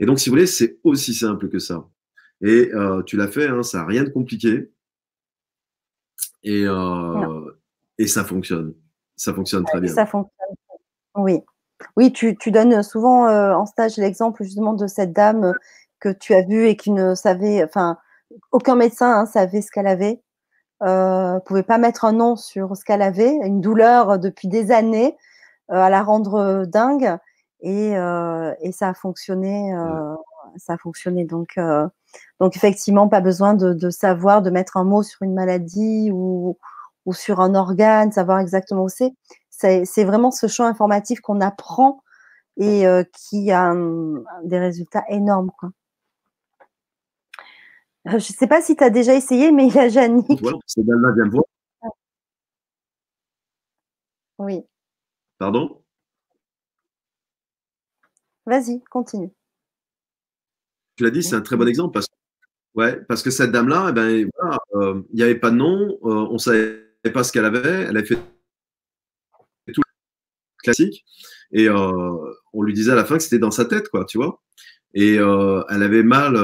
[0.00, 1.86] Et donc, si vous voulez, c'est aussi simple que ça.
[2.40, 4.70] Et euh, tu l'as fait, hein, ça n'a rien de compliqué.
[6.42, 7.50] Et, euh,
[7.98, 8.74] et ça fonctionne.
[9.16, 9.92] Ça fonctionne très bien.
[9.92, 10.54] Ça fonctionne.
[11.16, 11.40] Oui.
[11.96, 15.52] Oui, tu, tu donnes souvent euh, en stage l'exemple justement de cette dame
[16.00, 17.98] que tu as vue et qui ne savait, enfin,
[18.52, 20.20] aucun médecin hein, savait ce qu'elle avait.
[20.82, 25.16] Euh, pouvait pas mettre un nom sur ce qu'elle avait, une douleur depuis des années,
[25.68, 27.18] à la rendre dingue.
[27.64, 29.74] Euh, et, ça a fonctionné.
[29.74, 30.14] Euh,
[30.56, 31.24] ça a fonctionné.
[31.24, 31.86] Donc, euh,
[32.40, 36.58] donc effectivement, pas besoin de, savoir, de mettre un mot sur une maladie ou,
[37.06, 39.12] ou sur un organe, savoir exactement où c'est.
[39.50, 42.02] C'est vraiment ce champ informatif qu'on apprend
[42.58, 43.74] et qui a
[44.44, 45.50] des résultats énormes.
[45.58, 45.70] Quoi.
[48.06, 50.40] Je ne sais pas si tu as déjà essayé, mais il y a Jannick.
[50.40, 51.44] Voilà, c'est voir.
[54.38, 54.64] Oui.
[55.38, 55.82] Pardon?
[58.48, 59.30] Vas-y, continue.
[60.96, 62.14] Tu l'as dit, c'est un très bon exemple parce que,
[62.76, 64.30] ouais, parce que cette dame-là, eh ben,
[64.74, 66.80] euh, il n'y avait pas de nom, euh, on ne savait
[67.12, 68.18] pas ce qu'elle avait, elle avait fait
[69.74, 69.82] tout
[70.62, 71.04] classique,
[71.52, 72.16] et euh,
[72.54, 74.42] on lui disait à la fin que c'était dans sa tête, quoi, tu vois.
[74.94, 76.38] Et elle avait mal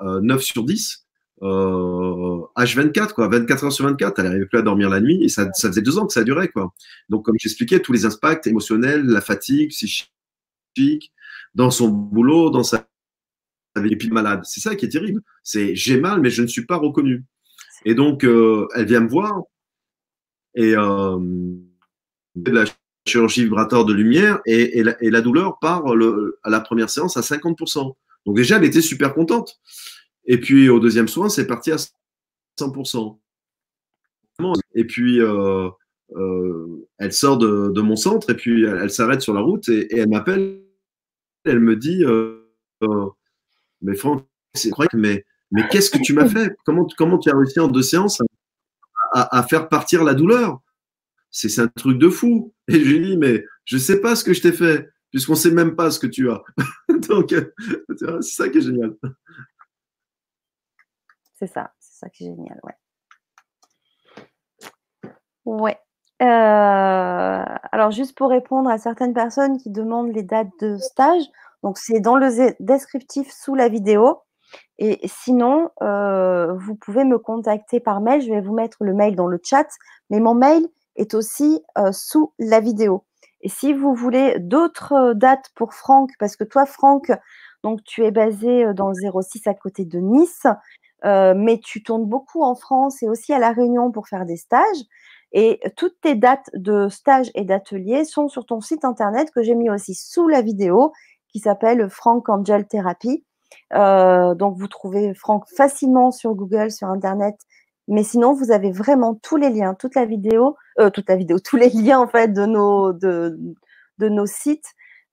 [0.00, 1.06] 9 sur 10.
[1.40, 5.48] H24, quoi, 24 heures sur 24, elle n'arrivait plus à dormir la nuit et ça,
[5.54, 6.74] ça, faisait deux ans que ça durait, quoi.
[7.08, 11.13] Donc, comme j'expliquais, tous les impacts émotionnels, la fatigue psychique,
[11.54, 12.86] dans son boulot, dans sa
[13.76, 14.40] vie, puis malade.
[14.44, 15.22] C'est ça qui est terrible.
[15.42, 17.24] C'est j'ai mal, mais je ne suis pas reconnu.
[17.84, 19.42] Et donc, euh, elle vient me voir
[20.54, 21.18] et euh,
[22.46, 22.64] la
[23.06, 27.94] chirurgie vibratoire de lumière et, la, douleur part à la première séance à 50%.
[28.26, 29.60] Donc déjà, elle était super contente.
[30.26, 31.76] Et puis au deuxième soin, c'est parti à
[32.58, 33.18] 100%.
[34.74, 35.68] Et puis, euh,
[36.98, 40.63] elle sort de, mon centre et puis elle, s'arrête sur la route et elle m'appelle
[41.44, 42.50] elle me dit euh,
[42.82, 43.10] euh,
[43.82, 45.24] Mais Franck, c'est mais,
[45.70, 46.56] qu'est-ce que tu m'as fait?
[46.64, 48.22] Comment, comment tu as réussi en deux séances
[49.12, 50.60] à, faire partir la douleur?
[51.30, 52.54] C'est un truc de fou.
[52.68, 55.32] Et je lui dis Mais je ne sais pas ce que je t'ai fait, puisqu'on
[55.32, 56.42] ne sait même pas ce que tu as.
[57.08, 58.94] Donc, c'est ça qui est génial.
[61.34, 62.74] C'est ça, c'est ça qui est génial, ouais.
[65.44, 65.78] Ouais.
[66.24, 71.24] Euh, alors, juste pour répondre à certaines personnes qui demandent les dates de stage,
[71.62, 72.28] donc c'est dans le
[72.60, 74.20] descriptif sous la vidéo.
[74.78, 78.22] Et sinon, euh, vous pouvez me contacter par mail.
[78.22, 79.68] Je vais vous mettre le mail dans le chat,
[80.10, 80.66] mais mon mail
[80.96, 83.04] est aussi euh, sous la vidéo.
[83.42, 87.12] Et si vous voulez d'autres dates pour Franck, parce que toi, Franck,
[87.62, 90.46] donc tu es basé dans le 06 à côté de Nice,
[91.04, 94.84] mais tu tournes beaucoup en France et aussi à La Réunion pour faire des stages.
[95.36, 99.56] Et toutes tes dates de stage et d'atelier sont sur ton site internet que j'ai
[99.56, 100.92] mis aussi sous la vidéo
[101.28, 103.24] qui s'appelle Frank Angel Therapy.
[103.72, 107.34] Euh, donc vous trouvez Franck facilement sur Google, sur internet.
[107.88, 111.38] Mais sinon, vous avez vraiment tous les liens, toute la vidéo, euh, toute la vidéo,
[111.44, 113.36] tous les liens en fait de nos, de,
[113.98, 114.68] de nos sites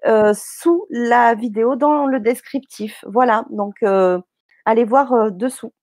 [0.05, 3.03] euh, sous la vidéo dans le descriptif.
[3.07, 3.81] Voilà, donc
[4.65, 5.73] allez voir dessous.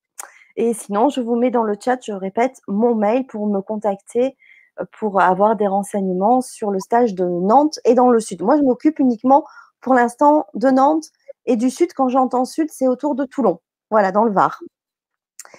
[0.59, 4.37] Et sinon, je vous mets dans le chat, je répète, mon mail pour me contacter
[4.81, 8.43] euh, pour avoir des renseignements sur le stage de Nantes et dans le sud.
[8.43, 9.45] Moi, je m'occupe uniquement
[9.81, 11.07] pour l'instant de Nantes
[11.47, 11.93] et du sud.
[11.93, 14.61] Quand j'entends sud, c'est autour de Toulon, voilà, dans le Var.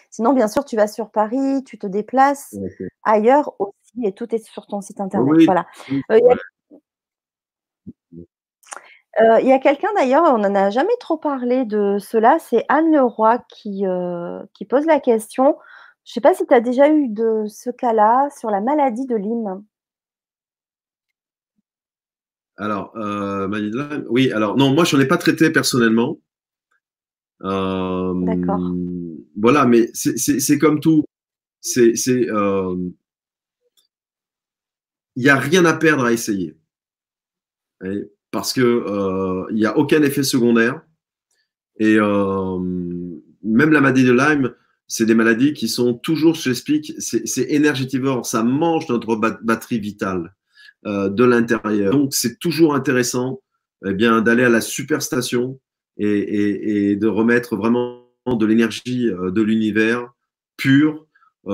[0.10, 2.54] Sinon, bien sûr, tu vas sur Paris, tu te déplaces
[3.04, 5.45] ailleurs aussi et tout est sur ton site internet.
[5.45, 5.66] voilà.
[6.12, 6.20] Euh,
[9.20, 12.64] euh, il y a quelqu'un d'ailleurs, on n'en a jamais trop parlé de cela, c'est
[12.70, 15.57] Anne Leroy qui, euh, qui pose la question.
[16.05, 19.05] Je ne sais pas si tu as déjà eu de ce cas-là sur la maladie
[19.05, 19.64] de Lyme.
[22.57, 23.47] Alors, euh,
[24.10, 26.18] oui, alors non, moi je n'en ai pas traité personnellement.
[27.41, 28.60] D'accord.
[29.38, 31.03] Voilà, mais c'est comme tout.
[31.62, 31.93] C'est
[35.16, 36.55] il n'y a rien à perdre à essayer.
[38.32, 40.82] Parce que euh, n'y a aucun effet secondaire.
[41.80, 42.59] Et euh,
[43.43, 44.53] même la maladie de Lyme,
[44.88, 50.36] c'est des maladies qui sont toujours, je t'explique, c'est énergétivore, ça mange notre batterie vitale
[50.86, 51.91] euh, de l'intérieur.
[51.91, 53.41] Donc c'est toujours intéressant
[53.86, 55.59] eh bien d'aller à la superstation
[55.97, 60.11] et, et, et, de remettre vraiment de l'énergie de l'univers
[60.57, 61.07] pure,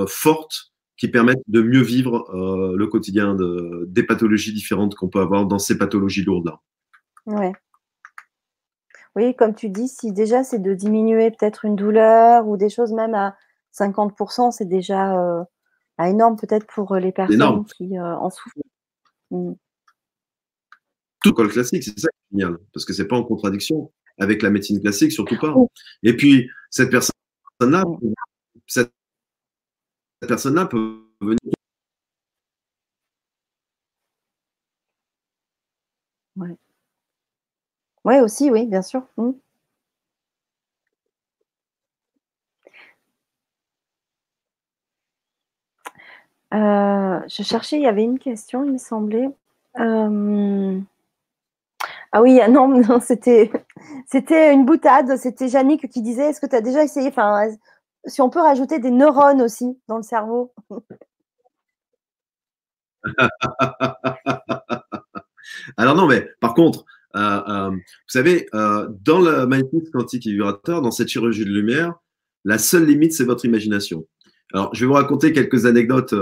[0.08, 5.20] forte, qui permettent de mieux vivre euh, le quotidien de, des pathologies différentes qu'on peut
[5.20, 6.60] avoir dans ces pathologies lourdes-là.
[7.26, 7.52] Ouais.
[9.14, 12.92] Oui, comme tu dis, si déjà c'est de diminuer peut-être une douleur ou des choses
[12.92, 13.36] même à
[13.74, 15.44] 50%, c'est déjà euh,
[15.98, 18.58] énorme peut-être pour les personnes qui euh, en souffrent.
[19.30, 19.52] Mm.
[21.22, 24.42] Tout le classique, c'est ça qui est génial, parce que c'est pas en contradiction avec
[24.42, 25.54] la médecine classique, surtout pas.
[26.02, 27.84] Et puis, cette personne-là,
[28.66, 28.92] cette
[30.20, 31.38] cette personne-là peut venir.
[36.36, 36.56] Ouais.
[38.04, 39.02] Ouais, aussi, oui, bien sûr.
[39.18, 39.32] Mmh.
[46.54, 49.28] Euh, je cherchais, il y avait une question, il me semblait.
[49.78, 50.80] Euh...
[52.12, 53.50] Ah oui, non, non c'était,
[54.52, 55.16] une boutade.
[55.16, 57.10] C'était Yannick qui disait Est-ce que tu as déjà essayé
[58.06, 60.52] si on peut rajouter des neurones aussi dans le cerveau.
[65.76, 66.84] Alors non, mais par contre,
[67.16, 71.50] euh, euh, vous savez, euh, dans le magnétisme quantique et vibrateur, dans cette chirurgie de
[71.50, 71.94] lumière,
[72.44, 74.06] la seule limite, c'est votre imagination.
[74.52, 76.14] Alors, je vais vous raconter quelques anecdotes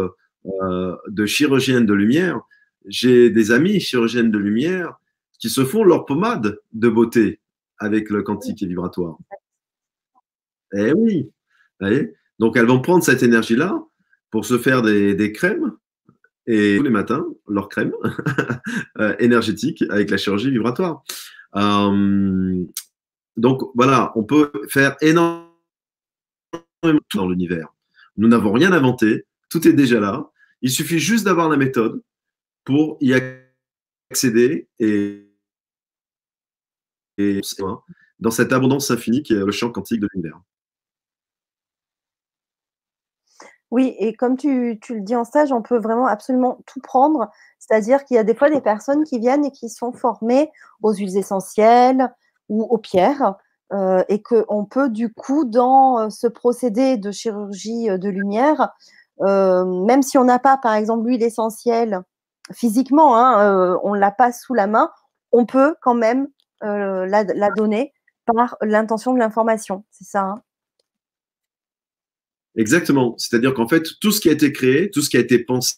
[1.08, 2.40] de chirurgiennes de lumière.
[2.86, 4.98] J'ai des amis chirurgiennes de lumière
[5.38, 7.40] qui se font leur pommade de beauté
[7.78, 9.18] avec le quantique et vibratoire.
[10.72, 11.30] Eh oui,
[12.38, 13.82] donc, elles vont prendre cette énergie-là
[14.30, 15.72] pour se faire des, crèmes
[16.46, 17.92] et tous les matins, leur crème
[18.98, 21.02] euh, énergétique avec la chirurgie vibratoire.
[21.56, 22.64] Euh,
[23.36, 25.50] donc, voilà, on peut faire énormément
[27.14, 27.68] dans l'univers.
[28.16, 30.30] Nous n'avons rien inventé, tout est déjà là.
[30.62, 32.02] Il suffit juste d'avoir la méthode
[32.64, 33.14] pour y
[34.10, 35.28] accéder et,
[37.18, 37.40] et
[38.18, 40.40] dans cette abondance infinie qui est le champ quantique de l'univers.
[43.74, 47.28] Oui, et comme tu, le dis en stage, on peut vraiment absolument tout prendre.
[47.58, 50.52] C'est-à-dire qu'il y a des fois des personnes qui viennent et qui sont formées
[50.84, 52.14] aux huiles essentielles
[52.48, 53.34] ou aux pierres.
[53.72, 58.72] Euh, et qu'on peut du coup, dans euh, ce procédé de chirurgie euh, de lumière,
[59.20, 62.02] même si on n'a pas, par exemple, l'huile essentielle
[62.52, 64.92] physiquement, hein, on ne l'a pas sous la main,
[65.32, 66.28] on peut quand même
[66.62, 67.24] la,
[67.56, 67.92] donner
[68.24, 69.84] par l'intention de l'information.
[69.90, 70.42] C'est ça hein?
[72.56, 73.14] Exactement.
[73.18, 75.74] C'est-à-dire qu'en fait, tout ce qui a été créé, tout ce qui a été pensé,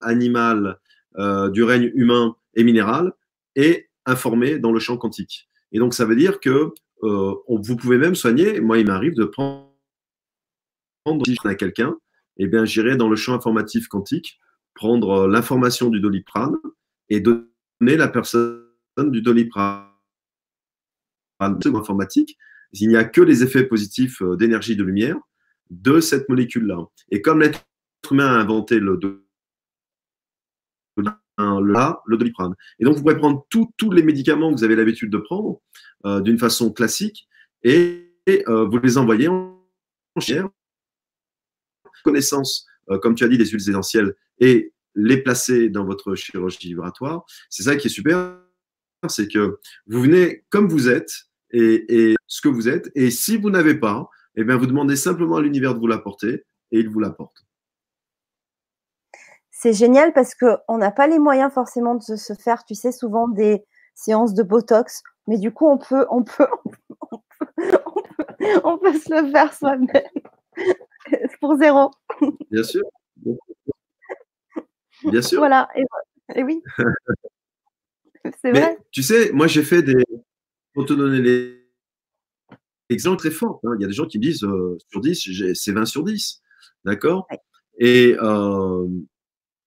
[0.00, 0.78] animal,
[1.18, 3.12] euh, du règne humain et minéral,
[3.54, 5.48] est informé dans le champ quantique.
[5.72, 6.72] Et donc, ça veut dire que
[7.02, 8.60] euh, vous pouvez même soigner.
[8.60, 9.70] Moi, il m'arrive de prendre
[11.44, 11.96] à quelqu'un,
[12.36, 14.38] et eh bien, j'irai dans le champ informatif quantique,
[14.74, 16.56] prendre euh, l'information du doliprane
[17.08, 17.48] et donner
[17.80, 18.64] la personne
[18.98, 19.86] du doliprane
[21.40, 22.36] informatique
[22.72, 25.18] il n'y a que les effets positifs euh, d'énergie de lumière
[25.70, 26.78] de cette molécule-là.
[27.10, 27.64] Et comme l'être
[28.10, 28.98] humain a inventé le,
[30.96, 32.54] le, doliprane.
[32.78, 35.60] Et donc, vous pouvez prendre tous les médicaments que vous avez l'habitude de prendre
[36.06, 37.28] euh, d'une façon classique
[37.62, 38.14] et,
[38.48, 39.60] euh, vous les envoyer en
[40.18, 40.48] chair.
[42.02, 42.66] Connaissance,
[43.02, 47.24] comme tu as dit, des huiles essentielles et les placer dans votre chirurgie vibratoire.
[47.50, 48.38] C'est ça qui est super,
[49.08, 52.90] c'est que vous venez comme vous êtes et, ce que vous êtes.
[52.94, 56.44] Et si vous n'avez pas, eh bien, vous demandez simplement à l'univers de vous l'apporter
[56.72, 57.44] et il vous l'apporte.
[59.50, 63.28] C'est génial parce qu'on n'a pas les moyens forcément de se faire, tu sais, souvent
[63.28, 66.46] des séances de Botox, mais du coup, on peut, on peut,
[68.64, 69.88] on peut, se le faire soi-même
[71.40, 71.90] pour zéro.
[72.50, 72.82] Bien sûr.
[75.04, 75.40] Bien sûr.
[75.40, 75.68] Voilà,
[76.34, 76.62] et, oui.
[78.40, 78.78] C'est vrai.
[78.92, 80.04] Tu sais, moi, j'ai fait des,
[80.80, 81.60] pour te donner les
[82.88, 83.74] exemples très forts, hein.
[83.78, 86.40] il y a des gens qui me disent euh, sur 10, c'est 20 sur 10.
[86.86, 87.28] D'accord?
[87.78, 88.88] Et euh,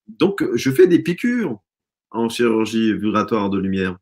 [0.07, 1.59] donc, je fais des piqûres
[2.09, 3.95] en chirurgie vibratoire de lumière.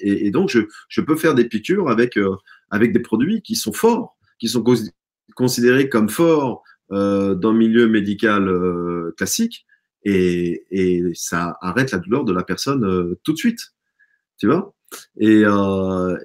[0.00, 2.36] Et, donc, je, peux faire des piqûres avec, euh,
[2.68, 4.62] avec des produits qui sont forts, qui sont
[5.34, 8.50] considérés comme forts dans le milieu médical
[9.16, 9.64] classique.
[10.04, 13.72] Et, et, ça arrête la douleur de la personne tout de suite.
[14.36, 14.74] Tu vois?
[15.18, 15.42] Et,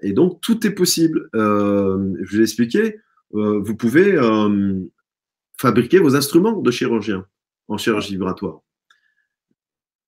[0.01, 1.29] et, donc, tout est possible.
[1.33, 2.99] je vais l'expliquer.
[3.31, 4.17] vous pouvez
[5.57, 7.25] fabriquer vos instruments de chirurgien
[7.67, 8.61] en chirurgie vibratoire.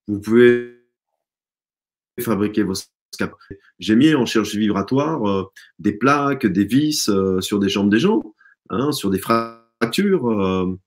[0.07, 0.77] Vous pouvez
[2.19, 2.73] fabriquer vos
[3.79, 5.43] j'ai mis en chirurgie vibratoire euh,
[5.79, 8.21] des plaques, des vis euh, sur des jambes des gens,
[8.69, 10.29] hein, sur des fractures.
[10.29, 10.77] Euh.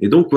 [0.00, 0.32] et donc,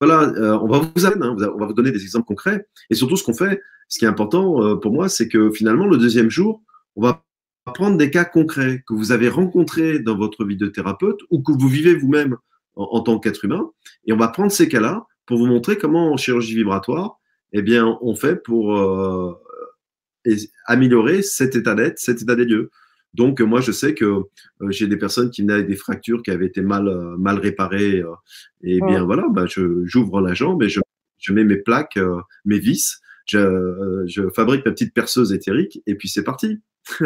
[0.00, 0.32] voilà,
[0.62, 2.66] on va vous hein, on va vous donner des exemples concrets.
[2.90, 5.96] Et surtout, ce qu'on fait, ce qui est important pour moi, c'est que finalement, le
[5.96, 6.62] deuxième jour,
[6.96, 7.24] on va
[7.64, 11.52] prendre des cas concrets que vous avez rencontrés dans votre vie de thérapeute ou que
[11.52, 12.36] vous vivez vous-même
[12.76, 13.70] en, tant qu'être humain.
[14.06, 17.18] Et on va prendre ces cas-là pour vous montrer comment en chirurgie vibratoire,
[17.52, 18.78] eh bien, on fait pour
[20.66, 22.70] améliorer cet état d'être, cet état des lieux.
[23.14, 24.24] Donc, moi, je sais que euh,
[24.70, 28.00] j'ai des personnes qui venaient avec des fractures qui avaient été mal, euh, mal réparées.
[28.00, 28.14] Euh,
[28.62, 30.80] et bien, voilà, bah, j'ouvre la jambe et je,
[31.18, 31.98] je mets mes plaques,
[32.44, 36.60] mes vis, je, je, fabrique ma petite perceuse éthérique et puis c'est parti.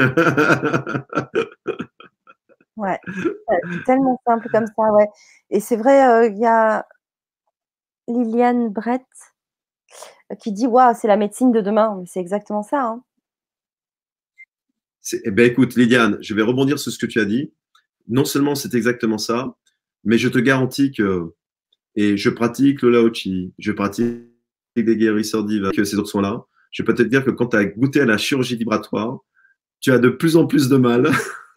[2.77, 5.09] ouais, c'est tellement simple comme ça, ouais.
[5.51, 6.87] Et c'est vrai, il y a
[8.09, 9.03] Liliane Brett
[10.39, 12.03] qui dit Waouh, c'est la médecine de demain.
[12.07, 12.83] C'est exactement ça.
[12.83, 13.03] Hein.
[15.25, 17.53] Eh ben, écoute, Liliane, je vais rebondir sur ce que tu as dit.
[18.09, 19.57] Non seulement c'est exactement ça,
[20.05, 21.33] mais je te garantis que,
[21.95, 24.23] et je pratique le Laochi, je pratique
[24.77, 26.45] des guérisseurs divins, que ces autres sont là.
[26.71, 29.19] Je peux te dire que quand tu as goûté à la chirurgie vibratoire,
[29.81, 31.11] tu as de plus en plus de mal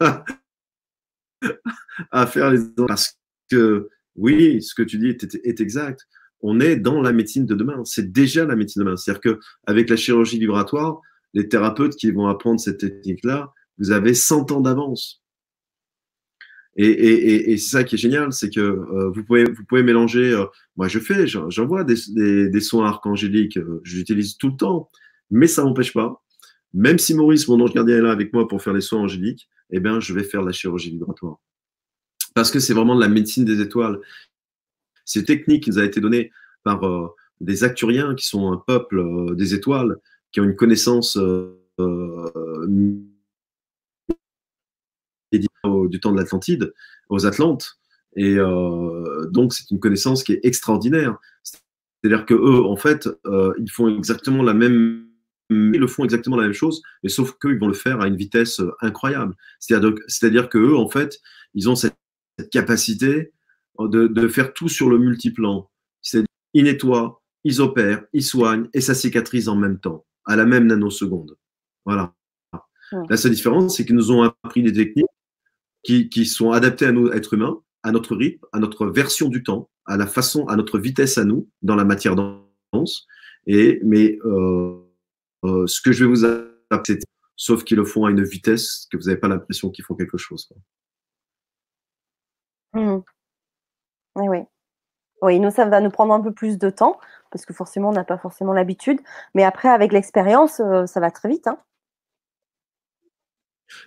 [2.10, 3.18] à faire les parce
[3.50, 6.06] que oui, ce que tu dis est exact
[6.40, 7.82] on est dans la médecine de demain.
[7.84, 8.96] C'est déjà la médecine de demain.
[8.96, 9.20] C'est-à-dire
[9.66, 11.00] qu'avec la chirurgie vibratoire,
[11.36, 15.22] les thérapeutes qui vont apprendre cette technique-là, vous avez 100 ans d'avance.
[16.78, 20.32] Et, c'est ça qui est génial, c'est que euh, vous, pouvez, mélanger.
[20.32, 24.90] Euh, moi, je fais, j'envoie des, soins archangéliques, euh, j'utilise tout le temps,
[25.30, 26.22] mais ça m'empêche pas.
[26.72, 29.48] Même si Maurice, mon ange gardien, est là avec moi pour faire les soins angéliques,
[29.70, 31.36] eh bien, je vais faire la chirurgie vibratoire.
[32.34, 34.00] Parce que c'est vraiment de la médecine des étoiles.
[35.04, 36.30] Ces techniques nous a été données
[36.64, 36.80] par
[37.40, 39.96] des Acturiens, qui sont un peuple des étoiles,
[40.36, 41.56] qui ont une connaissance euh,
[45.32, 45.48] du
[45.98, 46.74] temps de l'Atlantide,
[47.08, 47.78] aux Atlantes.
[48.16, 48.36] Et
[49.30, 51.16] donc, c'est une connaissance qui est extraordinaire.
[51.42, 53.08] C'est-à-dire que eux, en fait,
[53.58, 55.06] ils font exactement la même
[55.48, 58.16] ils le font exactement la même chose, mais sauf qu'ils vont le faire à une
[58.16, 59.34] vitesse incroyable.
[59.58, 61.18] C'est-à-dire que eux, en fait,
[61.54, 61.96] ils ont cette
[62.52, 63.32] capacité
[63.78, 65.70] de, faire tout sur le multiplan.
[66.02, 70.44] C'est-à-dire, ils nettoient, ils opèrent, ils soignent et ça cicatrise en même temps, à la
[70.44, 71.36] même nanoseconde.
[71.84, 72.12] Voilà.
[73.08, 75.06] La seule différence, c'est qu'ils nous ont appris des techniques
[75.82, 79.70] qui, sont adaptées à nous, êtres humains, à notre rythme, à notre version du temps,
[79.86, 83.06] à la façon, à notre vitesse à nous, dans la matière dense.
[83.46, 84.80] Et, mais euh,
[85.44, 86.98] euh, ce que je vais vous apprendre,
[87.36, 90.18] sauf qu'ils le font à une vitesse que vous n'avez pas l'impression qu'ils font quelque
[90.18, 90.48] chose.
[92.72, 92.98] Mmh.
[94.16, 94.38] Oui, oui.
[95.22, 96.98] Oui, nous, ça va nous prendre un peu plus de temps,
[97.30, 99.00] parce que forcément, on n'a pas forcément l'habitude.
[99.34, 101.46] Mais après, avec l'expérience, euh, ça va très vite.
[101.46, 101.58] Hein.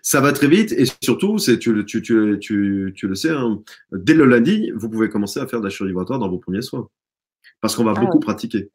[0.02, 1.86] Ça va très vite et surtout, tu, tu,
[2.40, 3.62] tu, tu, le sais, hein,
[3.92, 6.62] dès le lundi, vous pouvez commencer à faire de la chirurgie vibratoire dans vos premiers
[6.62, 6.88] soins.
[7.62, 8.70] Parce qu'on va ah beaucoup pratiquer.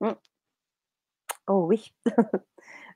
[0.00, 0.10] Mmh.
[1.48, 1.92] Oh oui.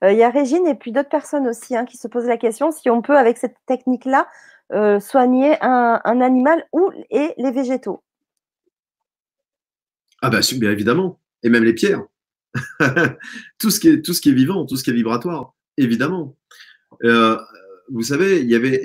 [0.05, 2.37] Euh, il y a Régine et puis d'autres personnes aussi hein, qui se posent la
[2.37, 4.29] question si on peut, avec cette technique-là,
[4.73, 8.05] euh, soigner un, animal ou et les végétaux
[10.23, 12.05] Ah bah bien évidemment, et même les pierres.
[13.59, 16.37] tout, ce qui est, vivant, tout ce qui est vibratoire, évidemment.
[17.05, 17.39] Euh,
[17.91, 18.83] vous savez, il y avait,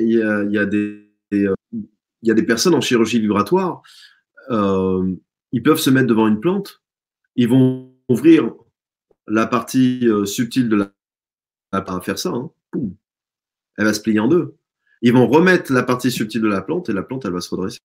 [0.58, 3.82] a, des, personnes en chirurgie vibratoire,
[4.52, 5.16] euh,
[5.52, 6.82] ils peuvent se mettre devant une plante,
[7.36, 8.54] ils vont ouvrir
[9.28, 10.94] la partie subtile de la,
[11.72, 12.52] à faire ça, hein,
[13.78, 14.56] elle va se plier en deux.
[15.02, 17.50] Ils vont remettre la partie subtile de la plante et la plante, elle va se
[17.50, 17.80] redresser.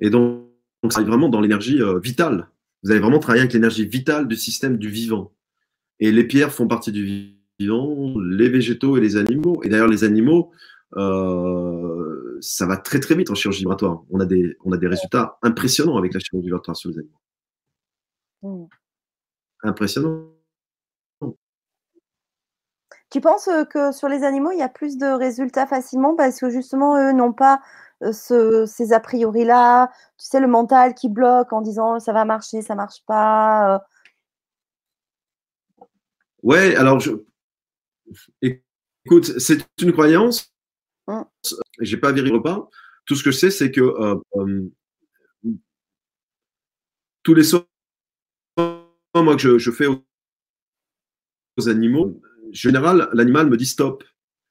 [0.00, 0.46] Et donc,
[0.82, 2.48] donc ça vraiment dans l'énergie euh, vitale.
[2.82, 5.32] Vous allez vraiment travailler avec l'énergie vitale du système du vivant.
[5.98, 9.60] Et les pierres font partie du vivant, les végétaux et les animaux.
[9.62, 10.50] Et d'ailleurs, les animaux,
[10.96, 14.02] euh, ça va très très vite en chirurgie vibratoire.
[14.10, 17.20] On a des, on a des résultats impressionnants avec la chirurgie vibratoire sur les animaux.
[18.42, 18.66] Mmh.
[19.62, 20.26] Impressionnant.
[23.10, 26.48] Tu penses que sur les animaux, il y a plus de résultats facilement parce que
[26.48, 27.60] justement, eux n'ont pas
[28.12, 29.88] ces a priori-là,
[30.18, 33.82] tu sais, le mental qui bloque en disant ça va marcher, ça marche pas.
[36.42, 37.12] Ouais, alors je...
[38.42, 40.52] écoute, c'est une croyance.
[41.06, 41.22] Mmh.
[41.80, 42.68] J'ai pas vérifié pas.
[43.04, 43.82] Tout ce que je sais, c'est que
[47.22, 47.66] tous les soins
[49.14, 49.86] moi que je, je fais
[51.66, 54.04] animaux, en général, l'animal me dit stop.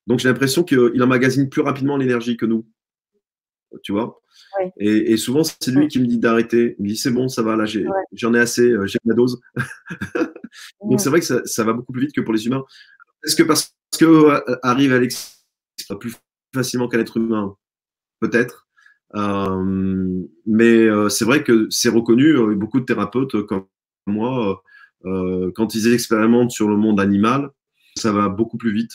[0.08, 2.68] Donc, j'ai l'impression qu'il emmagasine plus rapidement l'énergie que nous.
[3.84, 4.20] Tu vois
[4.78, 6.76] et, souvent, c'est lui qui me dit d'arrêter.
[6.80, 7.66] Il me dit c'est bon, ça va, là,
[8.14, 9.40] j'en ai, assez, euh, j'ai ma dose.
[10.90, 12.64] Donc, c'est vrai que ça, va beaucoup plus vite que pour les humains.
[13.26, 15.46] Est-ce que parce que euh, arrive Alex
[16.00, 16.16] plus
[16.54, 17.56] facilement qu'un être humain?
[18.20, 18.68] Peut-être.
[19.16, 23.66] Euh, mais c'est vrai que c'est reconnu, beaucoup de thérapeutes comme
[24.08, 24.64] moi,
[25.04, 27.50] quand ils expérimentent sur le monde animal,
[27.96, 28.92] ça va beaucoup plus vite.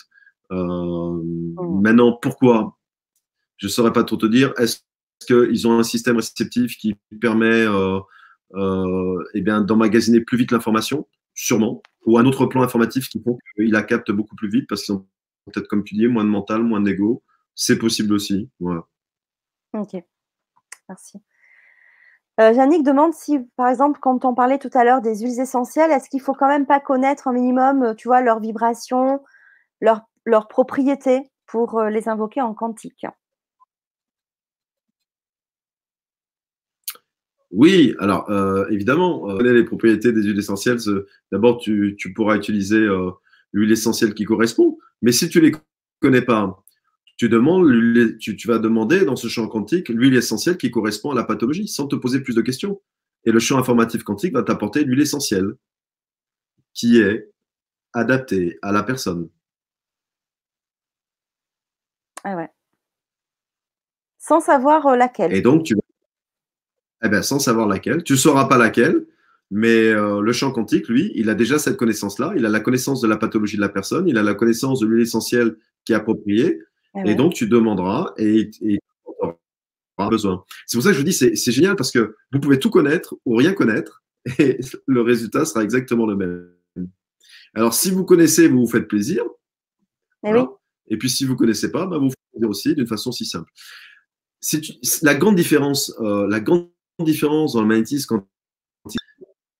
[0.50, 1.80] Mmh.
[1.82, 2.76] Maintenant, pourquoi?
[3.56, 4.52] Je ne saurais pas trop te dire.
[4.58, 4.80] Est-ce
[5.26, 7.98] qu'ils ont un système réceptif qui permet euh,
[8.54, 11.06] euh, eh d'emmagasiner plus vite l'information?
[11.34, 11.82] Sûrement.
[12.06, 14.94] Ou un autre plan informatif qui font qu'il la capte beaucoup plus vite parce qu'ils
[14.94, 15.06] ont
[15.46, 17.22] peut-être, comme tu dis, moins de mental, moins d'ego.
[17.54, 18.50] C'est possible aussi.
[18.60, 18.86] Voilà.
[19.72, 20.02] Ok.
[20.88, 21.18] Merci.
[22.40, 22.52] Euh,
[22.82, 26.20] demande si, par exemple, quand on parlait tout à l'heure des huiles essentielles, est-ce qu'il
[26.20, 29.22] faut quand même pas connaître un minimum, tu vois, leurs vibrations,
[29.80, 33.06] leurs leur propriétés pour euh, les invoquer en quantique?
[37.54, 40.78] Oui, alors euh, évidemment, euh, les propriétés des huiles essentielles?
[41.30, 43.12] D'abord, tu, pourras utiliser euh,
[43.52, 44.76] l'huile essentielle qui correspond.
[45.02, 45.52] Mais si tu ne les
[46.00, 46.64] connais pas,
[47.16, 51.22] tu, demandes, tu, vas demander dans ce champ quantique l'huile essentielle qui correspond à la
[51.22, 52.82] pathologie sans te poser plus de questions.
[53.24, 55.54] Et le champ informatif quantique va t'apporter l'huile essentielle
[56.72, 57.30] qui est
[57.92, 59.28] adaptée à la personne.
[62.24, 62.48] Ah ouais.
[64.18, 65.32] Sans savoir laquelle.
[65.32, 65.83] Et donc, tu vas
[67.04, 68.02] eh bien, sans savoir laquelle.
[68.02, 69.06] Tu ne sauras pas laquelle,
[69.50, 72.32] mais euh, le champ quantique, lui, il a déjà cette connaissance-là.
[72.36, 74.86] Il a la connaissance de la pathologie de la personne, il a la connaissance de
[74.86, 76.60] l'huile essentielle qui est appropriée.
[76.96, 78.78] Eh et donc, tu demanderas et, tu
[79.18, 80.44] auras besoin.
[80.66, 83.14] C'est pour ça que je vous dis, c'est génial parce que vous pouvez tout connaître
[83.26, 84.02] ou rien connaître
[84.38, 86.50] et le résultat sera exactement le même.
[87.54, 89.22] Alors, si vous connaissez, vous vous faites plaisir.
[90.26, 90.40] Eh oui.
[90.88, 93.24] Et puis, si vous ne connaissez pas, bah, vous faites plaisir aussi d'une façon si
[93.24, 93.50] simple.
[94.40, 94.62] C'est
[95.02, 96.68] la grande différence, euh, la grande
[97.00, 98.22] différence dans le magnétisme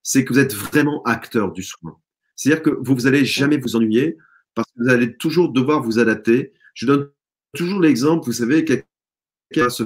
[0.07, 1.99] c'est que vous êtes vraiment acteur du soin.
[2.37, 4.18] C'est-à-dire que vous n'allez jamais vous ennuyer
[4.55, 6.53] parce que vous allez toujours devoir vous adapter.
[6.74, 7.11] Je donne
[7.57, 9.85] toujours l'exemple, vous savez, quelqu'un se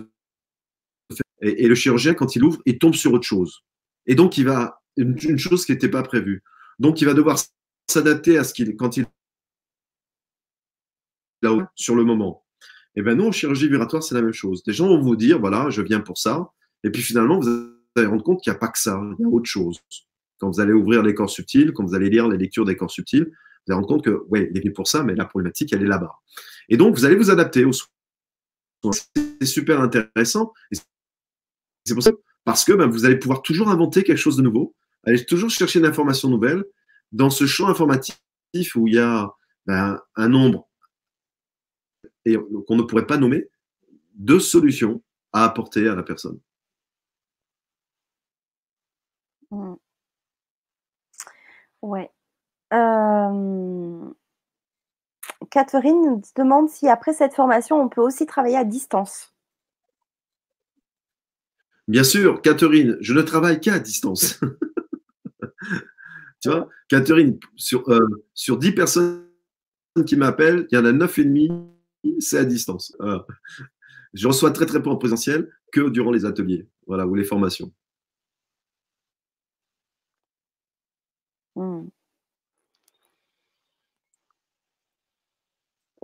[1.40, 3.62] et, et, le chirurgien, quand il ouvre, il tombe sur autre chose.
[4.06, 6.42] Et donc, il va, une, chose qui n'était pas prévue.
[6.80, 7.38] Donc, il va devoir
[7.88, 9.06] s'adapter à ce qu'il, quand il
[11.76, 12.44] sur le moment.
[12.96, 14.64] Eh bien, nous, en chirurgie vibratoire, c'est la même chose.
[14.64, 16.50] Des gens vont vous dire, voilà, je viens pour ça.
[16.84, 17.48] Et puis finalement, vous
[17.96, 19.80] allez rendre compte qu'il n'y a pas que ça, il y a autre chose.
[20.38, 22.90] Quand vous allez ouvrir les corps subtils, quand vous allez lire les lectures des corps
[22.90, 25.82] subtils, vous allez rendre compte que, oui, il est pour ça, mais la problématique, elle
[25.82, 26.12] est là-bas.
[26.68, 27.88] Et donc, vous allez vous adapter aux soins.
[29.40, 30.52] C'est super intéressant.
[31.84, 32.12] C'est pour ça,
[32.44, 34.74] parce que ben, vous allez pouvoir toujours inventer quelque chose de nouveau,
[35.04, 36.64] aller toujours chercher une information nouvelle
[37.12, 38.16] dans ce champ informatif
[38.76, 39.32] où il y a
[39.66, 40.68] ben, un nombre
[42.66, 43.48] qu'on ne pourrait pas nommer
[44.14, 45.02] de solutions
[45.32, 46.38] à apporter à la personne.
[49.50, 49.74] Mmh.
[51.82, 52.10] Ouais.
[55.50, 59.32] Catherine demande si après cette formation, on peut aussi travailler à distance.
[61.86, 64.40] Bien sûr, Catherine, je ne travaille qu'à distance.
[66.40, 69.24] tu vois, Catherine, sur, euh, sur 10 personnes
[70.06, 72.94] qui m'appellent, il y en a 9,5, c'est à distance.
[74.12, 77.72] Je reçois très très peu en présentiel que durant les ateliers voilà, ou les formations.
[81.56, 81.88] Mmh.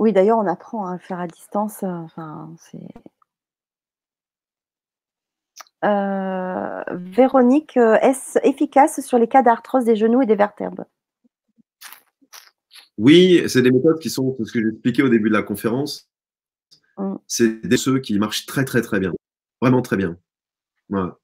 [0.04, 1.82] Oui, d'ailleurs, on apprend à le faire à distance.
[1.82, 2.76] Euh, enfin, c'est.
[5.82, 10.84] Euh, Véronique, euh, est-ce efficace sur les cas d'arthrose des genoux et des vertèbres?
[12.98, 16.10] Oui, c'est des méthodes qui sont, ce que j'ai expliqué au début de la conférence,
[16.98, 17.14] mmh.
[17.26, 19.14] c'est des ceux qui marchent très très très bien,
[19.62, 20.18] vraiment très bien.
[20.90, 21.16] Voilà.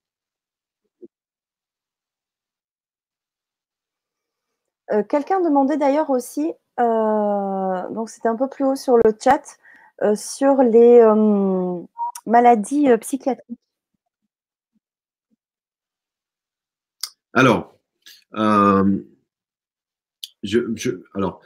[4.92, 9.42] Euh, quelqu'un demandait d'ailleurs aussi, donc c'était un peu plus haut sur le chat,
[10.02, 11.02] euh, sur les
[12.26, 13.58] maladies psychiatriques.
[17.32, 17.74] Alors,
[21.14, 21.40] alors,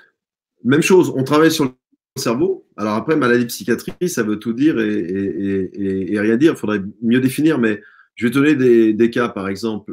[0.64, 1.72] même chose, on travaille sur le
[2.16, 2.66] cerveau.
[2.76, 6.52] Alors après, maladie psychiatrique, ça veut tout dire et, rien dire.
[6.52, 7.82] Il faudrait mieux définir, mais
[8.14, 8.54] je vais donner
[8.94, 9.92] des cas, par exemple.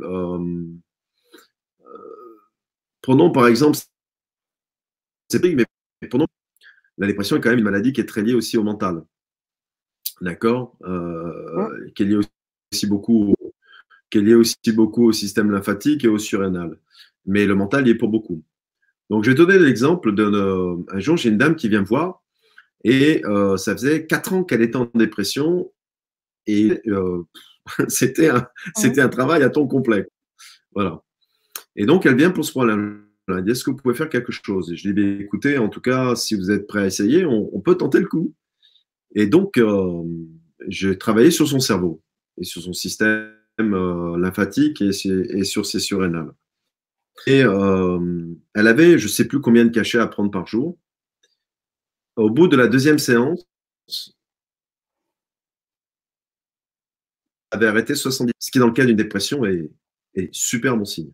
[3.02, 3.78] Prenons par exemple,
[5.40, 5.66] mais
[6.10, 6.28] prenons,
[6.98, 9.04] la dépression est quand même une maladie qui est très liée aussi au mental.
[10.22, 10.78] D'accord?
[10.84, 12.20] Euh, Qui est liée
[12.72, 13.34] aussi beaucoup,
[14.10, 16.78] qui est liée aussi beaucoup au système lymphatique et au surrénal.
[17.26, 18.44] Mais le mental y est pour beaucoup.
[19.10, 22.24] Donc, je vais te donner l'exemple d'un jour, j'ai une dame qui vient me voir
[22.84, 23.22] et
[23.58, 25.72] ça faisait quatre ans qu'elle était en dépression
[26.48, 26.82] et
[27.88, 28.48] c'était un,
[28.84, 30.08] un travail à temps complet.
[30.74, 31.04] Voilà.
[31.76, 33.06] Et donc, elle vient pour ce problème.
[33.28, 34.72] Elle dit Est-ce que vous pouvez faire quelque chose?
[34.72, 37.60] Et je lui dis Écoutez, en tout cas, si vous êtes prêt à essayer, on,
[37.62, 38.34] peut tenter le coup.
[39.16, 40.04] Et donc, euh,
[40.68, 42.02] j'ai travaillé sur son cerveau
[42.38, 46.32] et sur son système euh, lymphatique et, sur ses surrénales.
[47.28, 50.78] Et euh, elle avait, je ne sais plus combien de cachets à prendre par jour.
[52.16, 53.46] Au bout de la deuxième séance,
[57.52, 59.70] elle avait arrêté 70, ce qui dans le cas d'une dépression est,
[60.16, 61.12] est super bon signe.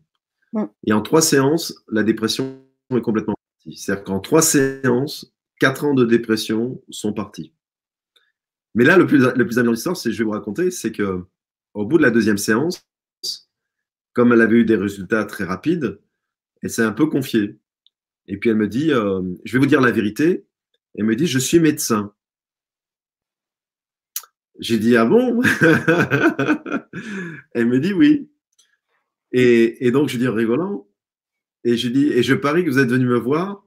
[0.85, 2.61] Et en trois séances, la dépression
[2.95, 3.77] est complètement partie.
[3.77, 7.53] C'est-à-dire qu'en trois séances, quatre ans de dépression sont partis.
[8.75, 11.23] Mais là, le plus, amusant de l'histoire, c'est je vais vous raconter, c'est que
[11.73, 12.87] au bout de la deuxième séance,
[14.13, 15.99] comme elle avait eu des résultats très rapides,
[16.61, 17.59] elle s'est un peu confiée.
[18.27, 20.45] Et puis elle me dit, euh, je vais vous dire la vérité.
[20.95, 22.13] Elle me dit, je suis médecin.
[24.59, 25.41] J'ai dit, ah bon?
[27.53, 28.27] Elle me dit, oui.
[29.31, 30.87] Et, donc, je dis en rigolant,
[31.63, 33.63] et je dis, et je parie que vous êtes venu me voir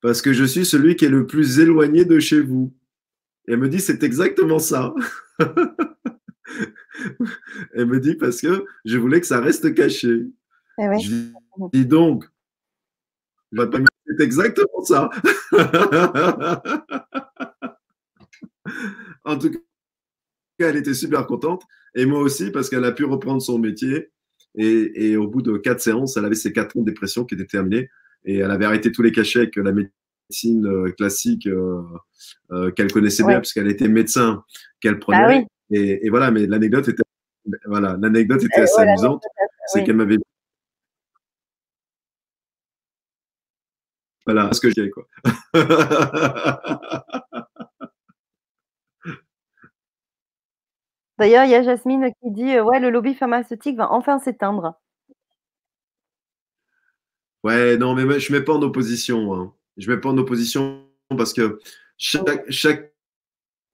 [0.00, 2.74] parce que je suis celui qui est le plus éloigné de chez vous.
[3.46, 4.94] Et elle me dit, c'est exactement ça.
[7.74, 10.26] elle me dit, parce que je voulais que ça reste caché.
[10.78, 11.30] Eh je
[11.72, 12.24] dis donc,
[13.54, 15.10] c'est exactement ça.
[19.24, 19.58] en tout cas,
[20.58, 21.64] elle était super contente.
[21.94, 24.10] Et moi aussi, parce qu'elle a pu reprendre son métier.
[24.54, 27.46] Et, au bout de quatre séances, elle avait ses quatre ans de dépression qui étaient
[27.46, 27.88] terminés.
[28.24, 31.82] Et elle avait arrêté tous les cachets avec la médecine euh, classique euh,
[32.52, 34.44] euh, qu'elle connaissait bien, puisqu'elle était médecin
[34.80, 35.44] qu'elle prenait.
[35.44, 37.02] Ah et, voilà, mais l'anecdote était,
[37.64, 39.24] voilà, l'anecdote était assez amusante.
[39.66, 40.18] C'est qu'elle m'avait
[44.24, 45.06] Voilà ce que j'ai, quoi.
[51.22, 54.74] D'ailleurs, il y a Jasmine qui dit Ouais, le lobby pharmaceutique va enfin s'éteindre.
[57.44, 59.32] Ouais, non, mais je ne mets pas en opposition.
[59.32, 59.54] Hein.
[59.76, 60.84] Je ne mets pas en opposition
[61.16, 61.60] parce que
[61.96, 62.92] chaque, chaque,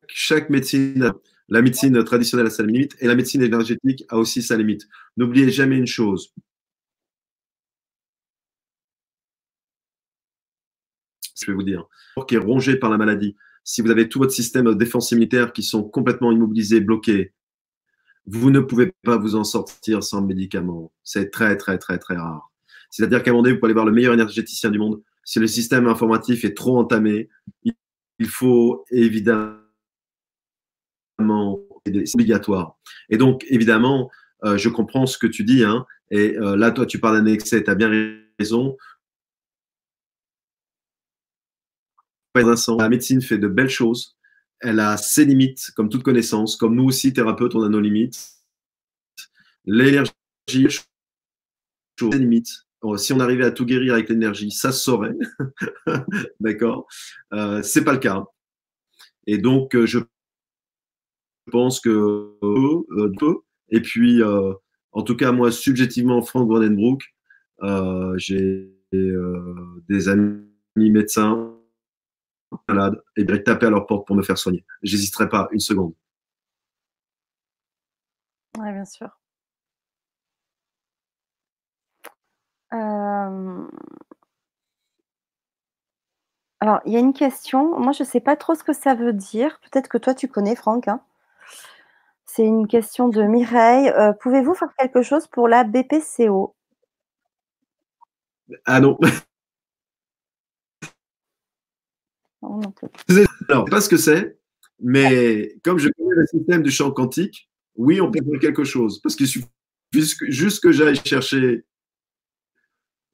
[0.08, 1.10] chaque médecine,
[1.48, 4.86] la médecine traditionnelle a sa limite et la médecine énergétique a aussi sa limite.
[5.16, 6.34] N'oubliez jamais une chose.
[11.34, 11.86] Je vais vous dire,
[12.26, 15.54] qui est rongé par la maladie, si vous avez tout votre système de défense immunitaire
[15.54, 17.32] qui sont complètement immobilisés, bloqués,
[18.30, 20.92] vous ne pouvez pas vous en sortir sans médicaments.
[21.02, 22.50] C'est très, très, très, très rare.
[22.90, 25.02] C'est-à-dire qu'à un moment donné, vous pouvez aller voir le meilleur énergéticien du monde.
[25.24, 27.28] Si le système informatif est trop entamé,
[27.64, 29.58] il faut évidemment,
[31.86, 32.78] c'est obligatoire.
[33.08, 34.10] Et donc, évidemment,
[34.44, 35.64] euh, je comprends ce que tu dis.
[35.64, 37.90] Hein, et euh, là, toi, tu parles d'un excès, tu as bien
[38.38, 38.76] raison.
[42.34, 44.17] La médecine fait de belles choses.
[44.60, 46.56] Elle a ses limites, comme toute connaissance.
[46.56, 48.18] Comme nous aussi, thérapeutes, on a nos limites.
[49.64, 50.12] L'énergie,
[51.98, 52.64] ses limites.
[52.96, 55.14] Si on arrivait à tout guérir avec l'énergie, ça se saurait.
[56.40, 56.86] D'accord?
[57.32, 58.24] Euh, C'est pas le cas.
[59.28, 59.98] Et donc, euh, je
[61.52, 63.40] pense que euh, peu.
[63.68, 64.54] Et puis, euh,
[64.92, 67.02] en tout cas, moi, subjectivement, Frank Vandenbroek,
[68.16, 70.46] j'ai des amis
[70.76, 71.57] médecins
[73.16, 74.64] et bien taper à leur porte pour me faire soigner.
[74.82, 75.94] J'hésiterai pas une seconde.
[78.58, 79.08] Oui, bien sûr.
[82.74, 83.66] Euh,
[86.60, 87.78] alors, il y a une question.
[87.78, 89.60] Moi, je ne sais pas trop ce que ça veut dire.
[89.60, 90.88] Peut-être que toi, tu connais, Franck.
[90.88, 91.00] Hein.
[92.24, 93.88] C'est une question de Mireille.
[93.90, 96.54] Euh, pouvez-vous faire quelque chose pour la BPCO
[98.66, 98.98] Ah non.
[102.42, 104.38] Alors, pas ce que c'est,
[104.80, 109.00] mais comme je connais le système du champ quantique, oui, on peut faire quelque chose.
[109.00, 109.48] Parce qu'il suffit
[109.92, 111.64] juste que j'aille chercher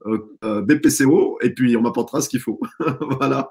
[0.06, 2.60] euh, euh, BPCO et puis on m'apportera ce qu'il faut.
[3.18, 3.48] voilà.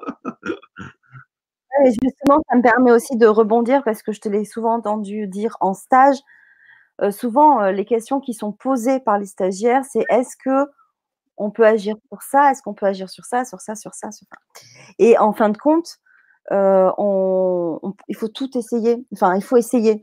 [2.03, 5.57] justement, ça me permet aussi de rebondir parce que je te l'ai souvent entendu dire
[5.61, 6.17] en stage.
[7.01, 10.69] Euh, souvent, les questions qui sont posées par les stagiaires, c'est est-ce que
[11.37, 14.11] on peut agir pour ça, est-ce qu'on peut agir sur ça, sur ça, sur ça,
[14.11, 14.61] sur ça?
[14.99, 15.97] Et en fin de compte,
[16.51, 16.91] euh,
[18.07, 19.05] il faut tout essayer.
[19.13, 20.01] Enfin, il faut essayer.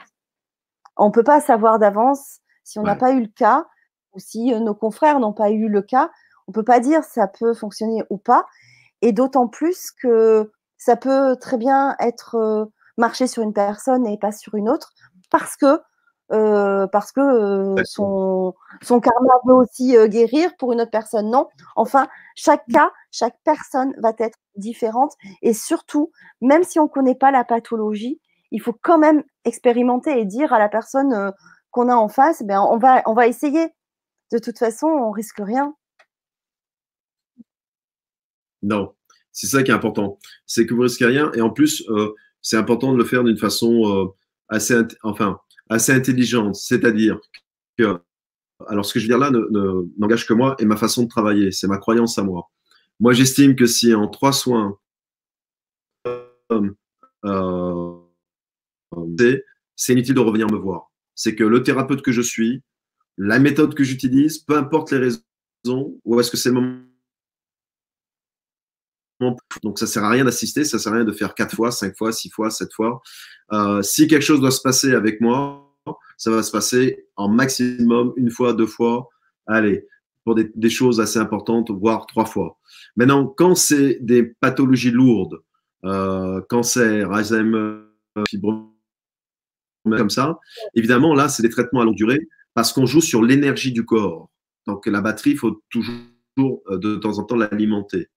[0.96, 3.66] On ne peut pas savoir d'avance si on n'a pas eu le cas
[4.12, 6.10] ou si euh, nos confrères n'ont pas eu le cas.
[6.46, 8.46] On ne peut pas dire ça peut fonctionner ou pas.
[9.02, 12.64] Et d'autant plus que ça peut très bien être euh,
[12.96, 14.92] marcher sur une personne et pas sur une autre
[15.30, 15.80] parce que
[16.32, 21.28] euh, parce que euh, son, son karma veut aussi euh, guérir, pour une autre personne,
[21.28, 21.48] non.
[21.74, 22.06] Enfin,
[22.36, 25.14] chaque cas, chaque personne va être différente.
[25.42, 28.20] Et surtout, même si on ne connaît pas la pathologie,
[28.52, 31.32] il faut quand même expérimenter et dire à la personne
[31.70, 33.68] qu'on a en face, ben, on, va, on va essayer.
[34.32, 35.74] De toute façon, on risque rien.
[38.62, 38.94] Non,
[39.32, 40.18] c'est ça qui est important.
[40.46, 41.32] C'est que vous risquez rien.
[41.34, 41.84] Et en plus,
[42.40, 44.12] c'est important de le faire d'une façon
[44.48, 45.40] assez, enfin,
[45.70, 46.56] assez intelligente.
[46.56, 47.18] C'est-à-dire
[47.78, 47.98] que,
[48.68, 49.30] alors ce que je veux dire là
[49.96, 51.52] n'engage que moi et ma façon de travailler.
[51.52, 52.50] C'est ma croyance à moi.
[52.98, 54.76] Moi, j'estime que si en trois soins,
[57.24, 57.96] euh,
[59.76, 60.92] c'est inutile de revenir me voir.
[61.14, 62.62] C'est que le thérapeute que je suis,
[63.16, 66.89] la méthode que j'utilise, peu importe les raisons, ou est-ce que c'est le moment
[69.62, 71.96] donc ça sert à rien d'assister, ça sert à rien de faire quatre fois, cinq
[71.96, 73.02] fois, six fois, sept fois.
[73.52, 75.66] Euh, si quelque chose doit se passer avec moi,
[76.16, 79.08] ça va se passer en maximum une fois, deux fois.
[79.46, 79.86] Allez,
[80.24, 82.58] pour des, choses assez importantes, voire trois fois.
[82.96, 85.40] Maintenant, quand c'est des pathologies lourdes,
[85.84, 87.80] euh, cancer, Alzheimer,
[89.84, 90.38] comme ça,
[90.74, 94.30] évidemment, là, c'est des traitements à longue durée parce qu'on joue sur l'énergie du corps.
[94.66, 95.94] Donc, la batterie, il faut toujours
[96.68, 98.08] euh, de temps en temps l'alimenter.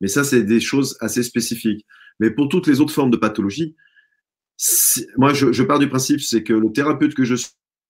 [0.00, 1.86] Mais ça, c'est des choses assez spécifiques.
[2.20, 3.74] Mais pour toutes les autres formes de pathologie,
[5.16, 7.34] moi, je, pars du principe, c'est que le thérapeute que je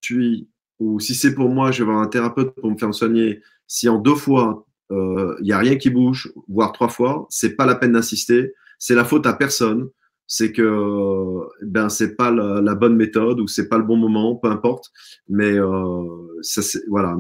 [0.02, 0.48] suis,
[0.78, 3.88] ou si c'est pour moi, je vais avoir un thérapeute pour me faire soigner, si
[3.88, 7.66] en deux fois, euh, il n'y a rien qui bouge, voire trois fois, c'est pas
[7.66, 8.52] la peine d'insister.
[8.78, 9.88] C'est la faute à personne.
[10.26, 14.48] C'est que ben c'est pas la, bonne méthode ou c'est pas le bon moment, peu
[14.48, 14.90] importe.
[15.28, 17.16] Mais euh, ça, c'est voilà,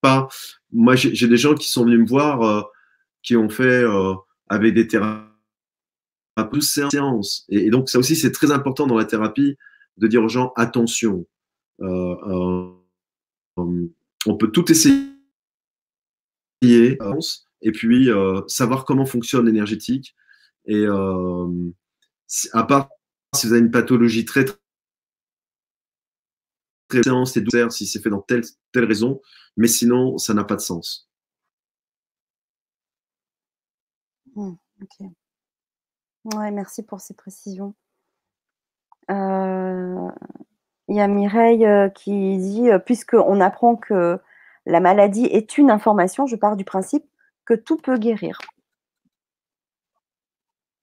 [0.00, 0.28] pas.
[0.72, 2.62] Moi, j'ai des gens qui sont venus me voir, euh,
[3.26, 3.84] qui ont fait
[4.48, 5.36] avec des thérapeutes
[6.44, 7.44] peu séance.
[7.48, 9.56] Et, et, donc, ça aussi, c'est très important dans la thérapie
[9.96, 11.26] de dire aux gens attention.
[11.80, 12.70] Euh, euh,
[13.58, 13.88] euh
[14.28, 15.06] on peut tout essayer
[16.62, 20.16] et puis euh, savoir comment fonctionne l'énergétique.
[20.64, 21.70] Et euh,
[22.52, 22.88] à part
[23.34, 24.44] si vous avez une pathologie très
[26.88, 29.20] très séance et douceur, si c'est fait dans telle telle raison,
[29.56, 31.08] mais sinon ça n'a pas de sens.
[34.36, 34.52] Mmh,
[36.52, 37.74] merci pour ces précisions.
[39.10, 40.08] Euh,
[40.88, 44.18] il y a Mireille euh, qui dit, euh, puisqu'on apprend que
[44.66, 47.04] la maladie est une information, je pars du principe
[47.44, 48.38] que tout peut guérir.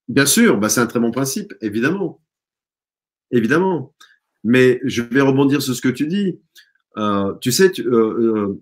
[0.07, 2.21] Bien sûr, bah c'est un très bon principe, évidemment.
[3.31, 3.93] Évidemment.
[4.43, 6.41] Mais je vais rebondir sur ce que tu dis.
[7.41, 8.57] tu sais, il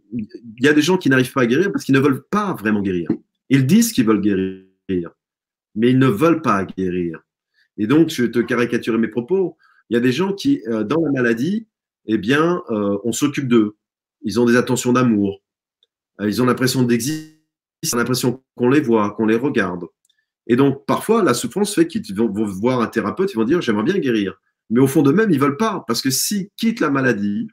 [0.60, 2.82] y a des gens qui n'arrivent pas à guérir parce qu'ils ne veulent pas vraiment
[2.82, 3.10] guérir.
[3.50, 4.66] Ils disent qu'ils veulent guérir
[5.76, 7.22] mais ils ne veulent pas guérir.
[7.78, 9.58] Et donc, je vais te caricaturer mes propos.
[9.90, 11.68] Il y a des gens qui, euh, dans la maladie,
[12.06, 13.78] eh bien, euh, on s'occupe d'eux.
[14.22, 15.42] Ils ont des attentions d'amour.
[16.20, 17.42] Euh, ils ont l'impression d'exister,
[17.82, 19.86] ils ont l'impression qu'on les voit, qu'on les regarde.
[20.48, 23.84] Et donc, parfois, la souffrance fait qu'ils vont, voir un thérapeute, ils vont dire J'aimerais
[23.84, 24.40] bien guérir.
[24.70, 25.84] Mais au fond d'eux-mêmes, ils veulent pas.
[25.88, 27.48] Parce que s'ils quittent la maladie,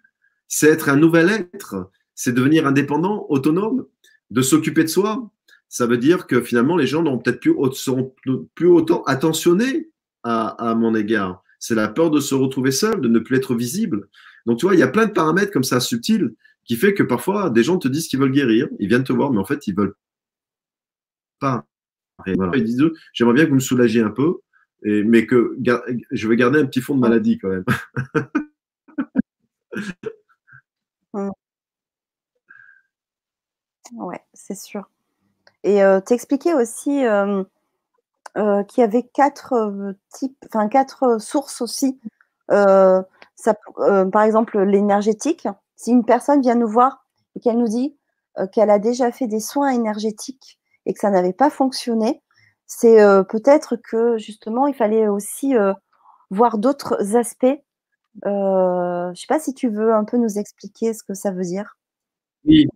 [0.47, 3.87] c'est être un nouvel être, c'est devenir indépendant, autonome,
[4.31, 5.31] de s'occuper de soi,
[5.69, 9.91] ça veut dire que finalement, les gens n'ont peut-être plus, autant attentionnés
[10.23, 11.43] à, mon égard.
[11.59, 14.09] C'est la peur de se retrouver seul, de ne plus être visible.
[14.47, 17.03] Donc, tu vois, il y a plein de paramètres comme ça subtils qui fait que
[17.03, 19.67] parfois, des gens te disent qu'ils veulent guérir, ils viennent te voir, mais en fait,
[19.67, 19.95] ils veulent
[21.39, 21.65] pas.
[22.27, 24.39] Ils disent, j'aimerais bien que vous me soulagiez un peu,
[24.83, 25.57] mais que
[26.11, 27.65] je vais garder un petit fond de maladie quand même.
[33.93, 34.89] ouais, c'est sûr.
[35.69, 37.45] Et euh, t'expliquais aussi euh,
[38.39, 42.01] euh, qu'il y avait quatre types, enfin quatre sources aussi.
[42.49, 43.05] Par
[44.25, 45.47] exemple, l'énergétique.
[45.77, 47.05] Si une personne vient nous voir
[47.37, 47.95] et qu'elle nous dit
[48.53, 52.23] qu'elle a déjà fait des soins énergétiques et que ça n'avait pas fonctionné,
[52.67, 52.97] c'est
[53.29, 55.55] peut-être que justement il fallait aussi
[56.31, 57.61] voir d'autres aspects.
[58.25, 61.45] je ne sais pas si tu veux un peu nous expliquer ce que ça veut
[61.45, 61.77] dire.
[62.47, 62.67] Oui,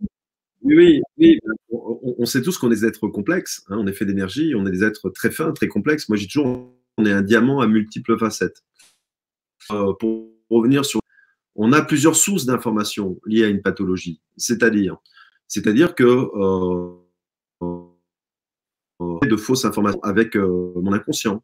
[0.63, 1.39] oui, oui,
[1.69, 3.63] on, sait tous qu'on est des êtres complexes.
[3.69, 6.07] Hein, on est fait d'énergie, on est des êtres très fins, très complexes.
[6.09, 8.63] Moi, j'ai toujours, on est un diamant à multiples facettes.
[9.71, 10.99] Euh, pour revenir sur,
[11.55, 14.21] on a plusieurs sources d'informations liées à une pathologie.
[14.37, 14.97] C'est-à-dire,
[15.47, 16.93] c'est-à-dire que euh,
[19.01, 21.43] euh, de fausses informations avec mon inconscient,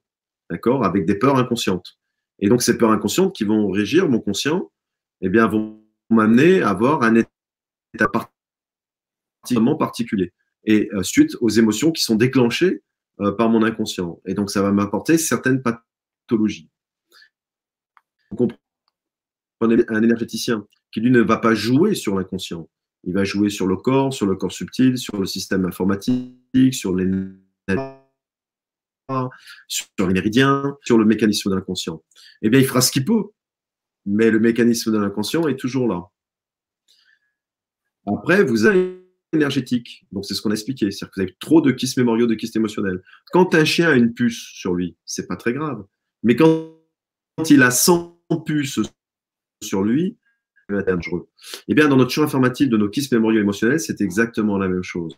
[0.49, 1.99] d'accord, avec des peurs inconscientes.
[2.39, 4.71] Et donc ces peurs inconscientes qui vont régir mon conscient,
[5.21, 8.07] eh bien, vont m'amener à avoir un état
[9.77, 10.33] particulier
[10.65, 12.83] et euh, suite aux émotions qui sont déclenchées
[13.21, 14.21] euh, par mon inconscient.
[14.25, 16.69] Et donc, ça va m'apporter certaines pathologies.
[19.61, 22.69] un énergéticien qui, lui, ne va pas jouer sur l'inconscient.
[23.03, 26.95] Il va jouer sur le corps, sur le corps subtil, sur le système informatique, sur
[26.95, 27.09] les
[29.67, 32.03] sur les méridiens, sur le mécanisme de l'inconscient.
[32.41, 33.23] Eh bien, il fera ce qu'il peut,
[34.05, 36.03] mais le mécanisme de l'inconscient est toujours là.
[38.05, 38.98] Après, vous avez
[39.33, 40.05] énergétique.
[40.11, 40.91] Donc, c'est ce qu'on a expliqué.
[40.91, 43.01] C'est-à-dire que vous avez trop de kystes mémoriaux, de kystes émotionnels.
[43.31, 45.83] Quand un chien a une puce sur lui, c'est pas très grave.
[46.23, 46.75] Mais quand,
[47.49, 48.79] il a 100 puces
[49.63, 50.17] sur lui,
[50.69, 51.29] être dangereux.
[51.67, 54.83] Eh bien, dans notre champ informatif de nos kystes mémoriaux émotionnels, c'est exactement la même
[54.83, 55.15] chose.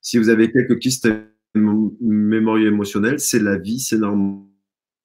[0.00, 1.08] Si vous avez quelques kystes
[1.54, 4.42] mémoriaux émotionnels, c'est la vie, c'est normal.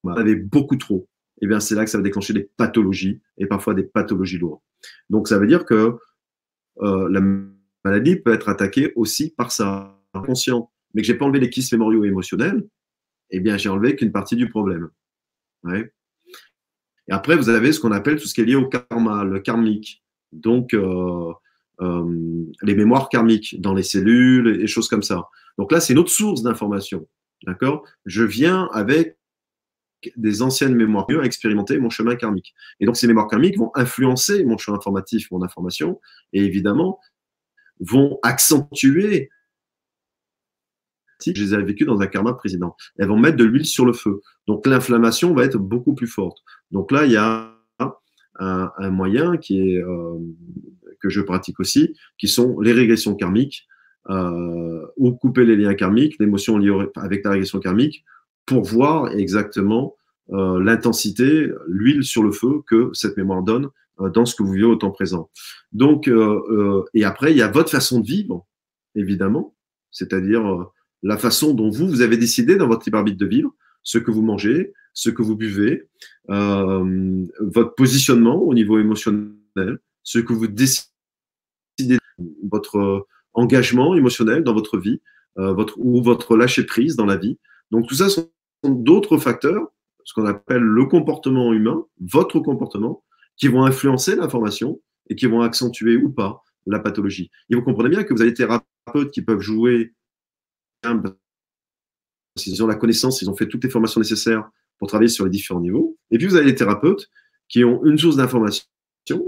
[0.02, 1.08] Vous avez beaucoup trop.
[1.40, 4.60] Eh bien, c'est là que ça va déclencher des pathologies et parfois des pathologies lourdes.
[5.10, 5.96] Donc, ça veut dire que
[6.80, 7.20] euh, la
[7.84, 10.70] maladie peut être attaquée aussi par ça, inconscient.
[10.94, 12.66] Mais que j'ai pas enlevé les kystes mémoriaux émotionnels,
[13.30, 14.88] eh bien, j'ai enlevé qu'une partie du problème.
[15.66, 19.40] Et après, vous avez ce qu'on appelle tout ce qui est lié au karma, le
[19.40, 20.02] karmique.
[20.32, 21.32] Donc, euh,
[21.80, 25.28] euh, les mémoires karmiques dans les cellules et choses comme ça.
[25.58, 27.06] Donc là, c'est une autre source d'information.
[27.46, 27.84] D'accord?
[28.04, 29.16] Je viens avec
[30.16, 32.54] des anciennes mémoires à expérimenter mon chemin karmique.
[32.80, 36.00] Et donc, ces mémoires karmiques vont influencer mon chemin informatif, mon information,
[36.32, 36.98] et évidemment,
[37.80, 39.30] vont accentuer
[41.18, 42.76] si je les ai vécues dans un karma président.
[42.96, 44.20] Elles vont mettre de l'huile sur le feu.
[44.46, 46.38] Donc l'inflammation va être beaucoup plus forte.
[46.70, 47.54] Donc là, il y a
[48.40, 50.16] un, moyen qui est euh,
[51.00, 53.66] que je pratique aussi, qui sont les régressions karmiques,
[54.10, 58.04] euh, ou couper les liens karmiques, l'émotion liée avec la régression karmique,
[58.46, 59.96] pour voir exactement
[60.30, 63.68] euh, l'intensité, l'huile sur le feu que cette mémoire donne
[63.98, 65.30] dans ce que vous vivez au temps présent.
[65.72, 68.46] Donc, euh, euh, et après, il y a votre façon de vivre,
[68.94, 69.54] évidemment,
[69.90, 70.66] c'est-à-dire
[71.02, 74.10] la façon dont vous, vous avez décidé dans votre libre arbitre de vivre, ce que
[74.10, 75.88] vous mangez, ce que vous buvez,
[76.28, 80.90] votre positionnement au niveau émotionnel, ce que vous décidez,
[82.50, 85.00] votre engagement émotionnel dans votre vie,
[85.36, 87.38] votre, ou votre lâcher prise dans la vie.
[87.70, 88.28] Donc tout ça sont
[88.64, 89.68] d'autres facteurs,
[90.04, 93.04] ce qu'on appelle le comportement humain, votre comportement,
[93.38, 97.30] qui vont influencer l'information et qui vont accentuer ou pas la pathologie.
[97.48, 99.94] Et vous comprenez bien que vous avez des thérapeutes qui peuvent jouer,
[102.36, 105.30] s'ils ont la connaissance, ils ont fait toutes les formations nécessaires pour travailler sur les
[105.30, 105.98] différents niveaux.
[106.10, 107.08] Et puis vous avez des thérapeutes
[107.48, 108.66] qui ont une source d'information,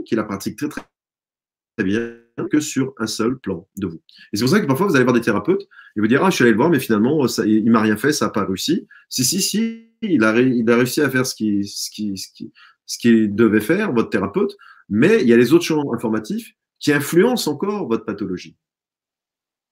[0.04, 2.16] qui la pratiquent très très, bien
[2.50, 4.00] que sur un seul plan de vous.
[4.32, 5.62] Et c'est pour ça que parfois vous allez voir des thérapeutes
[5.96, 7.96] et vous dire ah je suis allé le voir mais finalement ça, il m'a rien
[7.96, 8.86] fait, ça n'a pas réussi.
[9.08, 12.28] Si si si, il a, il a réussi à faire ce qui, ce qui, ce
[12.32, 12.52] qui,
[12.90, 14.56] ce qu'il devait faire, votre thérapeute,
[14.88, 18.56] mais il y a les autres champs informatifs qui influencent encore votre pathologie.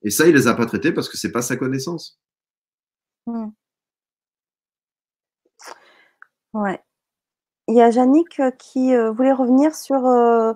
[0.02, 2.20] Et ça, il ne les a pas traités parce que ce n'est pas sa connaissance.
[3.26, 3.48] Hmm.
[6.52, 6.80] Ouais.
[7.66, 10.52] Il y a Yannick euh, qui euh, voulait revenir sur euh,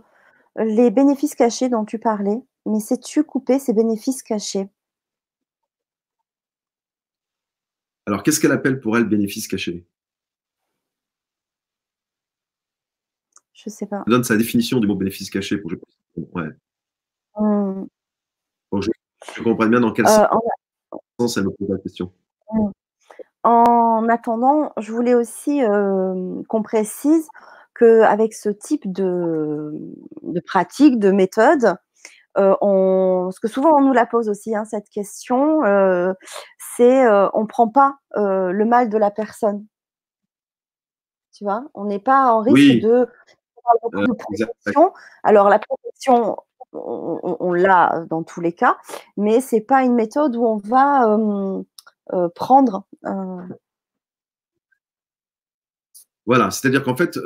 [0.57, 2.41] les bénéfices cachés dont tu parlais.
[2.65, 4.69] Mais sais-tu couper ces bénéfices cachés?
[8.07, 9.85] Alors, qu'est-ce qu'elle appelle pour elle bénéfices cachés?
[13.65, 14.03] Je sais pas.
[14.07, 15.77] donne sa définition du mot bénéfice caché pour que
[16.17, 16.49] je, ouais.
[17.39, 17.85] Mmh.
[18.81, 20.27] je, comprenne bien dans quel euh,
[21.21, 22.13] sens elle me pose la question.
[22.53, 22.71] Mmh.
[23.45, 27.29] En attendant, je voulais aussi euh, qu'on précise
[27.79, 29.73] qu'avec ce type de,
[30.23, 31.77] de, pratique, de méthode,
[32.39, 36.13] euh, on, parce que souvent on nous la pose aussi, hein, cette question, euh,
[36.77, 39.67] c'est on ne prend pas le mal de la personne.
[41.33, 43.09] Tu vois, on n'est pas en risque de
[43.95, 44.91] euh,
[45.23, 46.37] Alors, la protection,
[46.73, 48.79] on, l'a dans tous les cas,
[49.17, 51.63] mais ce n'est pas une méthode où on va euh,
[52.13, 52.87] euh, prendre.
[56.25, 57.19] Voilà, c'est-à-dire qu'en fait,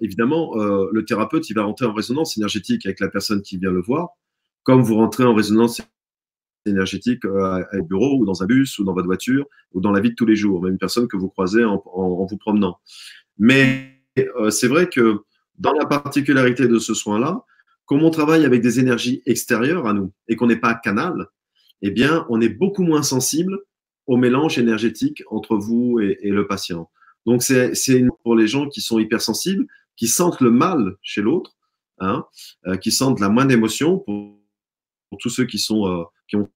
[0.00, 3.80] évidemment, le thérapeute, il va rentrer en résonance énergétique avec la personne qui vient le
[3.80, 4.10] voir,
[4.64, 5.80] comme vous rentrez en résonance
[6.66, 10.00] énergétique à, un bureau ou dans un bus ou dans votre voiture ou dans la
[10.00, 12.80] vie de tous les jours, même une personne que vous croisez en, en vous promenant.
[13.38, 14.02] Mais
[14.50, 15.22] c'est vrai que
[15.62, 17.44] dans la particularité de ce soin-là,
[17.86, 21.28] comme on travaille avec des énergies extérieures à nous et qu'on n'est pas canal,
[21.82, 23.60] eh bien, on est beaucoup moins sensible
[24.08, 26.90] au mélange énergétique entre vous et, le patient.
[27.26, 27.72] Donc, c'est
[28.24, 29.66] pour les gens qui sont hypersensibles,
[29.96, 31.56] qui sentent le mal chez l'autre,
[32.00, 32.26] hein,
[32.66, 34.38] euh, qui sentent la moindre émotion, pour,
[35.20, 36.48] tous ceux qui sont euh, qui ont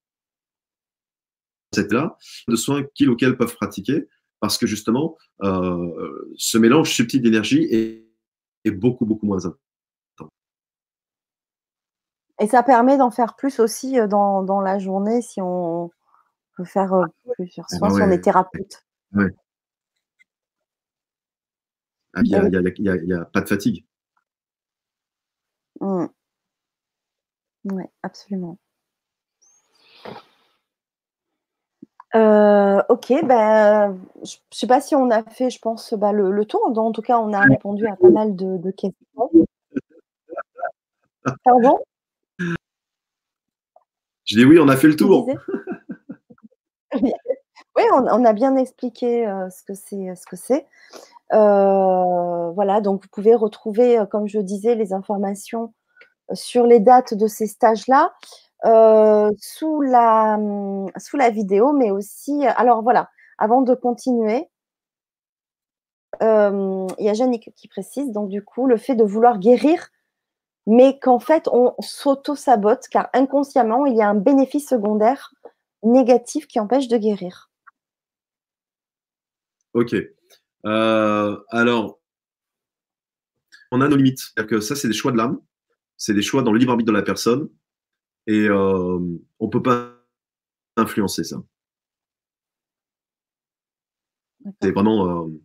[1.72, 2.16] cette là
[2.48, 4.08] de soins qu'ils ou qu'elles peuvent pratiquer,
[4.40, 8.05] parce que justement, euh, ce mélange subtil d'énergie est
[8.70, 10.28] beaucoup, beaucoup moins important.
[12.38, 15.90] Et ça permet d'en faire plus aussi euh, dans, dans, la journée si on
[16.56, 18.84] peut faire euh, plusieurs soins, si on est thérapeute.
[19.14, 19.30] Il
[22.24, 23.84] n'y a, a, pas de fatigue.
[25.80, 26.06] Mmh.
[27.64, 28.58] Oui, absolument.
[32.14, 36.30] Euh, ok, ben, je ne sais pas si on a fait, je pense, bah, le,
[36.30, 36.60] le, tour.
[36.76, 39.30] En tout cas, on a répondu à pas mal de, de questions.
[41.44, 41.78] Pardon?
[44.24, 45.28] Je dis oui, on a fait le tour.
[46.94, 47.12] oui,
[47.92, 50.14] on, on, a bien expliqué euh, ce que c'est.
[50.14, 50.66] Ce que c'est.
[51.32, 55.74] Euh, voilà, donc vous pouvez retrouver, comme je disais, les informations
[56.32, 58.12] sur les dates de ces stages-là.
[58.64, 60.38] Euh, sous, la,
[60.96, 62.46] sous la vidéo, mais aussi.
[62.46, 64.48] Alors voilà, avant de continuer,
[66.22, 69.88] euh, il y a Jannick qui précise, donc du coup, le fait de vouloir guérir,
[70.66, 75.32] mais qu'en fait, on s'auto-sabote, car inconsciemment, il y a un bénéfice secondaire
[75.82, 77.50] négatif qui empêche de guérir.
[79.74, 79.94] Ok.
[80.64, 82.00] Euh, alors,
[83.70, 84.18] on a nos limites.
[84.18, 85.38] C'est-à-dire que ça, c'est des choix de l'âme,
[85.96, 87.48] c'est des choix dans le libre arbitre de la personne.
[88.26, 88.98] Et euh,
[89.38, 89.94] on ne peut pas
[90.76, 91.42] influencer ça.
[94.62, 95.26] C'est vraiment.
[95.26, 95.40] Euh,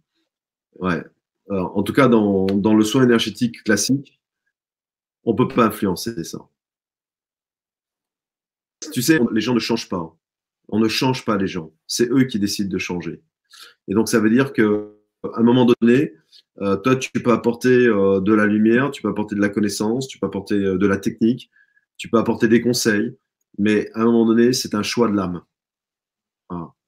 [0.79, 1.03] ouais.
[1.49, 4.19] en tout cas, dans, dans, le soin énergétique classique,
[5.23, 6.39] on ne peut pas influencer ça.
[8.91, 10.15] Tu sais, les gens ne changent pas.
[10.69, 11.73] On ne change pas les gens.
[11.87, 13.21] C'est eux qui décident de changer.
[13.87, 14.63] Et donc, ça veut dire qu'à
[15.35, 16.13] un moment donné,
[16.61, 20.19] euh, toi, tu peux apporter de la lumière, tu peux apporter de la connaissance, tu
[20.19, 21.51] peux apporter de la technique,
[22.01, 23.15] tu peux apporter des conseils,
[23.59, 25.43] mais à un moment donné, c'est un choix de l'âme.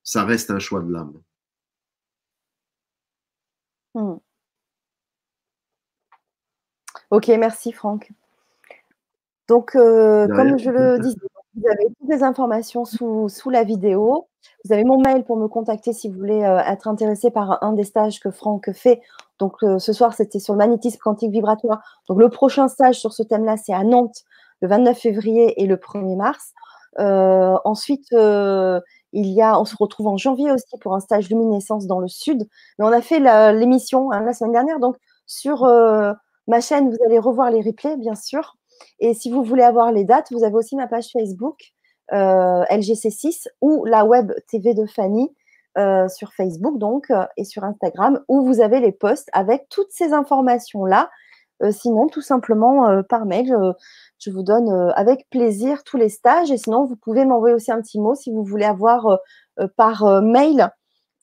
[0.02, 1.22] Ça reste un choix de l'âme.
[3.94, 4.16] Hmm.
[7.12, 8.12] Ok, merci Franck.
[9.48, 11.16] Donc, euh, comme je le disais,
[11.56, 14.28] vous avez toutes les informations sous, la vidéo.
[14.66, 17.74] Vous avez mon mail pour me contacter si vous voulez euh, être intéressé par un
[17.74, 19.00] des stages que Franck fait.
[19.38, 22.02] Donc, euh, ce soir, c'était sur le magnétisme quantique vibratoire.
[22.10, 24.26] Donc, le prochain stage sur ce thème-là, c'est à Nantes
[24.64, 26.54] le 29 février et le 1er mars.
[26.98, 28.80] Euh, ensuite, euh,
[29.12, 32.08] il y a, on se retrouve en janvier aussi pour un stage luminescence dans le
[32.08, 32.48] sud.
[32.80, 33.20] Mais on a fait
[33.54, 34.96] l'émission hein, la semaine dernière, donc
[35.26, 36.14] sur euh,
[36.48, 38.56] ma chaîne, vous allez revoir les replays, bien sûr.
[39.00, 41.74] Et si vous voulez avoir les dates, vous avez aussi ma page Facebook
[42.12, 45.34] LGC6 ou la web TV de Fanny
[46.10, 50.86] sur Facebook donc et sur Instagram où vous avez les posts avec toutes ces informations
[50.86, 51.10] là.
[51.72, 53.56] sinon, tout simplement par mail,
[54.24, 56.52] je vous donne euh, avec plaisir tous les stages.
[56.52, 59.18] Et sinon, vous pouvez m'envoyer aussi un petit mot si vous voulez avoir euh,
[59.60, 60.70] euh, par mail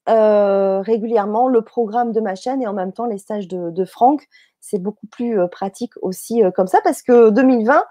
[0.07, 4.27] régulièrement le programme de ma chaîne et en même temps les stages de, Franck.
[4.59, 7.85] C'est beaucoup plus pratique aussi comme ça parce que 2020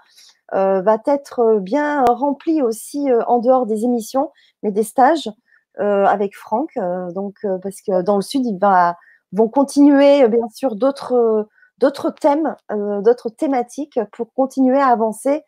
[0.52, 4.32] va être bien rempli aussi en dehors des émissions,
[4.64, 5.30] mais des stages
[5.78, 6.78] avec Franck.
[7.16, 8.98] donc, parce que dans le sud, ils va,
[9.32, 11.48] vont continuer bien sûr d'autres
[11.80, 15.44] d'autres thèmes, euh, d'autres thématiques pour continuer à avancer.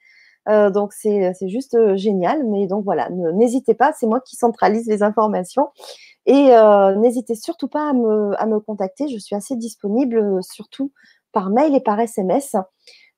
[0.49, 2.43] Euh, donc c'est juste euh, génial.
[2.47, 5.69] Mais donc voilà, n'hésitez pas, c'est moi qui centralise les informations.
[6.27, 6.51] Et
[6.97, 9.07] n'hésitez surtout pas à me, à me, contacter.
[9.07, 10.91] Je suis assez disponible, surtout
[11.31, 12.55] par mail et par SMS.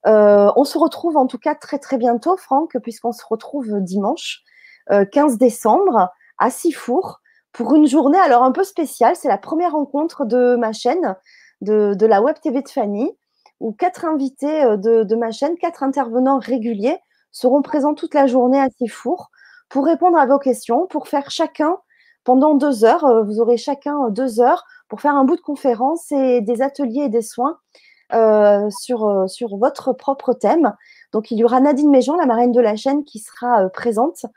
[0.06, 4.42] on se retrouve en tout cas très très bientôt, Franck, puisqu'on se retrouve dimanche
[4.90, 7.20] 15 décembre à Sifour
[7.52, 9.18] pour une journée alors un peu spéciale.
[9.18, 11.18] C'est la première rencontre de ma chaîne
[11.64, 13.12] de, la Web TV de Fanny,
[13.60, 16.98] où quatre invités euh, de, ma chaîne, quatre intervenants réguliers,
[17.32, 19.32] seront présents toute la journée à Sifour
[19.70, 21.78] pour répondre à vos questions, pour faire chacun
[22.24, 23.06] pendant deux heures.
[23.06, 26.62] Euh, vous aurez chacun euh, deux heures pour faire un bout de conférence et des
[26.62, 27.58] ateliers et des soins
[28.70, 30.76] sur, sur votre propre thème.
[31.14, 34.28] Donc, il y aura Nadine Méjean, la marraine de la chaîne, qui sera présente.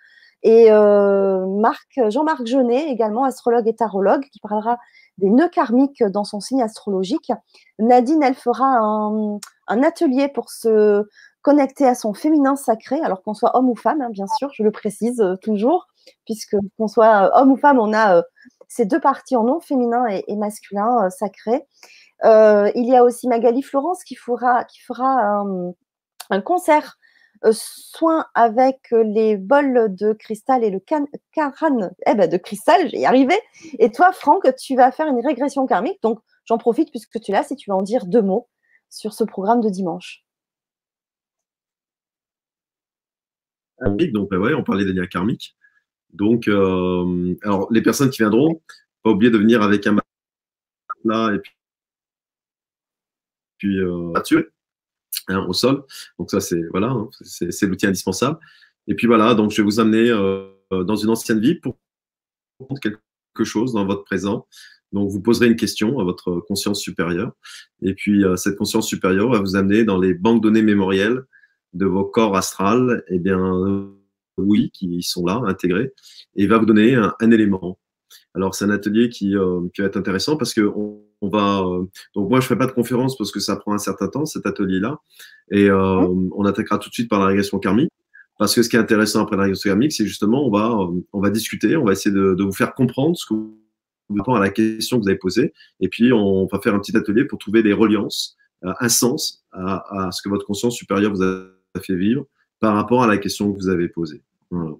[0.42, 4.78] Et Marc, Jean-Marc Jeunet, également astrologue et tarologue, qui parlera
[5.18, 7.32] des nœuds karmiques dans son signe astrologique.
[7.78, 11.04] Nadine, elle fera un, atelier pour se
[11.42, 14.62] connecter à son féminin sacré, alors qu'on soit homme ou femme, hein, bien sûr, je
[14.62, 15.86] le précise euh, toujours,
[16.24, 18.22] puisque qu'on soit euh, homme ou femme, on a euh,
[18.66, 21.64] ces deux parties en nom, féminin et, masculin sacré.
[22.24, 24.64] il y a aussi Magali Florence qui fera,
[26.30, 26.98] un concert
[27.50, 30.80] soin avec euh, les bols de cristal et le
[31.32, 33.34] carane eh ben, de cristal, j'ai y arrivé.
[33.78, 36.02] Et toi, Franck, tu vas faire une régression karmique.
[36.02, 38.48] Donc, j'en profite puisque tu l'as, si tu vas en dire deux mots
[38.88, 40.24] sur ce programme de dimanche.
[43.80, 45.56] Donc, ben ouais, on parlait des liens karmiques.
[46.12, 48.62] Donc, euh, alors, les personnes qui viendront,
[49.02, 49.96] pas oublier de venir avec un
[51.04, 51.52] là et puis,
[53.58, 54.12] puis euh,
[55.28, 55.82] Hein, au sol.
[56.18, 58.38] Donc ça, c'est voilà, hein, c'est l'outil indispensable.
[58.86, 61.76] Et puis voilà, donc je vais vous amener euh, dans une ancienne vie pour
[62.80, 64.46] quelque chose dans votre présent.
[64.92, 67.32] Donc, vous poserez une question à votre conscience supérieure.
[67.82, 71.22] Et puis, cette conscience supérieure va vous amener dans les banques données mémorielles
[71.74, 73.04] de vos corps astrales.
[73.08, 73.90] Eh bien,
[74.36, 75.92] oui, qui sont là, intégrés.
[76.36, 77.78] Et va vous donner un, élément.
[78.36, 79.34] Alors, c'est un atelier qui,
[79.74, 81.64] qui, va être intéressant parce que on, va.
[82.14, 84.26] donc, moi, je ne ferai pas de conférence parce que ça prend un certain temps,
[84.26, 85.00] cet atelier-là.
[85.50, 87.90] Et on attaquera tout de suite par la régression karmique.
[88.38, 90.76] Parce que ce qui est intéressant après la régression karmique, c'est justement, on va,
[91.12, 93.34] on va discuter, on va essayer de, de vous faire comprendre ce que
[94.08, 95.52] vous à la question que vous avez posée.
[95.80, 99.44] Et puis, on va faire un petit atelier pour trouver des reliances, euh, un sens
[99.52, 101.46] à, à, ce que votre conscience supérieure vous a
[101.80, 102.26] fait vivre
[102.60, 104.22] par rapport à la question que vous avez posée.
[104.50, 104.76] Voilà.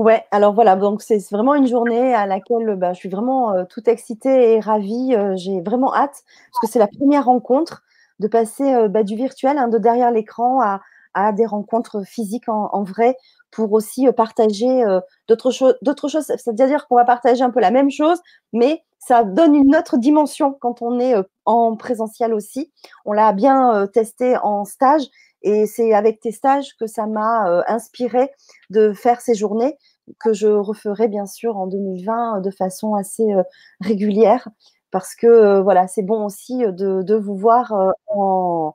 [0.00, 3.64] Ouais, alors voilà, donc c'est vraiment une journée à laquelle bah, je suis vraiment euh,
[3.68, 5.14] tout excitée et ravie.
[5.14, 7.82] Euh, J'ai vraiment hâte, parce que c'est la première rencontre
[8.18, 10.80] de passer euh, bah, du virtuel, hein, de derrière l'écran à,
[11.32, 13.14] des rencontres physiques en, vrai
[13.50, 14.82] pour aussi euh, partager
[15.28, 15.74] d'autres choses.
[16.38, 18.18] C'est-à-dire qu'on va partager un peu la même chose,
[18.54, 21.14] mais ça donne une autre dimension quand on est
[21.44, 22.72] en présentiel aussi.
[23.04, 25.02] On l'a bien testé en stage
[25.42, 28.30] et c'est avec tes stages que ça m'a inspiré
[28.70, 29.76] de faire ces journées
[30.18, 33.26] que je referai bien sûr en 2020 de façon assez
[33.80, 34.48] régulière
[34.90, 37.72] parce que voilà, c'est bon aussi de, de vous voir
[38.08, 38.74] en,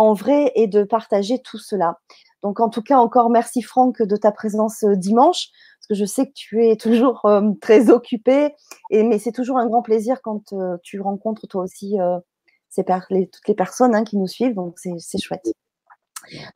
[0.00, 1.98] en vrai et de partager tout cela.
[2.42, 6.06] Donc, en tout cas, encore merci Franck de ta présence euh, dimanche, parce que je
[6.06, 8.54] sais que tu es toujours euh, très occupé,
[8.90, 11.96] et, mais c'est toujours un grand plaisir quand euh, tu rencontres toi aussi
[12.74, 15.52] toutes les personnes hein, qui nous suivent, donc c'est chouette.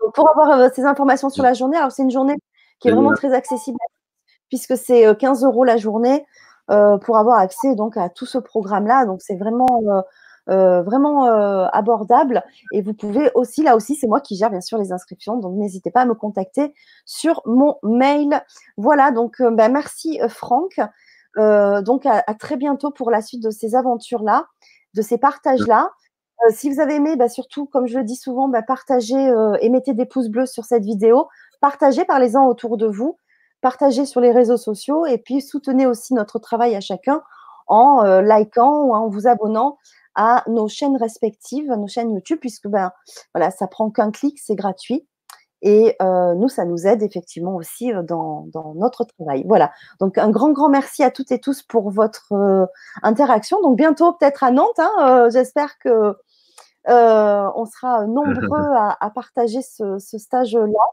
[0.00, 2.36] Donc, pour avoir ces informations sur la journée, alors c'est une journée
[2.80, 3.78] qui est vraiment très accessible,
[4.48, 6.24] puisque c'est 15 euros la journée
[6.68, 9.06] pour avoir accès donc à tout ce programme-là.
[9.06, 10.04] Donc, c'est vraiment
[10.50, 12.42] euh, vraiment euh, abordable.
[12.72, 15.56] Et vous pouvez aussi, là aussi, c'est moi qui gère bien sûr les inscriptions, donc
[15.56, 16.74] n'hésitez pas à me contacter
[17.06, 18.42] sur mon mail.
[18.76, 20.80] Voilà, donc euh, ben, merci Franck.
[21.36, 24.46] donc à, très bientôt pour la suite de ces aventures-là,
[24.92, 25.16] de ces
[26.44, 26.56] partages-là.
[26.56, 29.94] si vous avez aimé, ben, surtout, comme je le dis souvent, ben, partagez et mettez
[29.94, 31.28] des pouces bleus sur cette vidéo.
[31.60, 33.18] Partagez, parlez-en autour de vous.
[33.60, 37.22] Partagez sur les réseaux sociaux et puis soutenez aussi notre travail à chacun
[37.66, 39.78] en likant ou en vous abonnant
[40.14, 42.92] à nos chaînes respectives, nos chaînes YouTube, puisque ben,
[43.34, 45.06] voilà, ça prend qu'un clic, c'est gratuit.
[45.66, 48.46] Et euh, nous, ça nous aide effectivement aussi euh, dans,
[48.76, 49.44] notre travail.
[49.46, 49.72] Voilà.
[49.98, 52.66] Donc, un grand, grand merci à toutes et tous pour votre euh,
[53.02, 53.60] interaction.
[53.62, 54.78] Donc, bientôt, peut-être à Nantes.
[54.78, 56.14] Hein, j'espère que
[56.86, 58.34] on sera nombreux
[59.00, 60.84] à, partager ce, stage-là.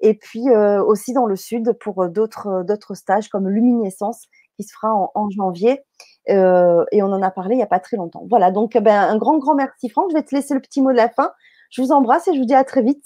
[0.00, 4.92] Et puis aussi dans le sud pour d'autres, d'autres stages comme Luminescence qui se fera
[5.14, 5.80] en janvier.
[6.28, 8.26] Euh, et on en a parlé il n'y a pas très longtemps.
[8.28, 10.10] Voilà, donc ben, un grand, grand merci Franck.
[10.10, 11.32] Je vais te laisser le petit mot de la fin.
[11.70, 13.04] Je vous embrasse et je vous dis à très vite.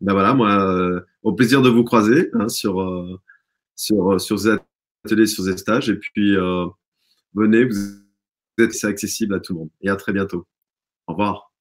[0.00, 3.18] Ben voilà, moi, euh, au plaisir de vous croiser hein, sur, euh,
[3.74, 4.56] sur, sur ces
[5.04, 5.88] ateliers, sur ces stages.
[5.88, 6.36] Et puis,
[7.34, 8.03] venez, vous
[8.58, 9.70] êtes accessible à tout le monde.
[9.80, 10.46] Et à très bientôt.
[11.06, 11.53] Au revoir.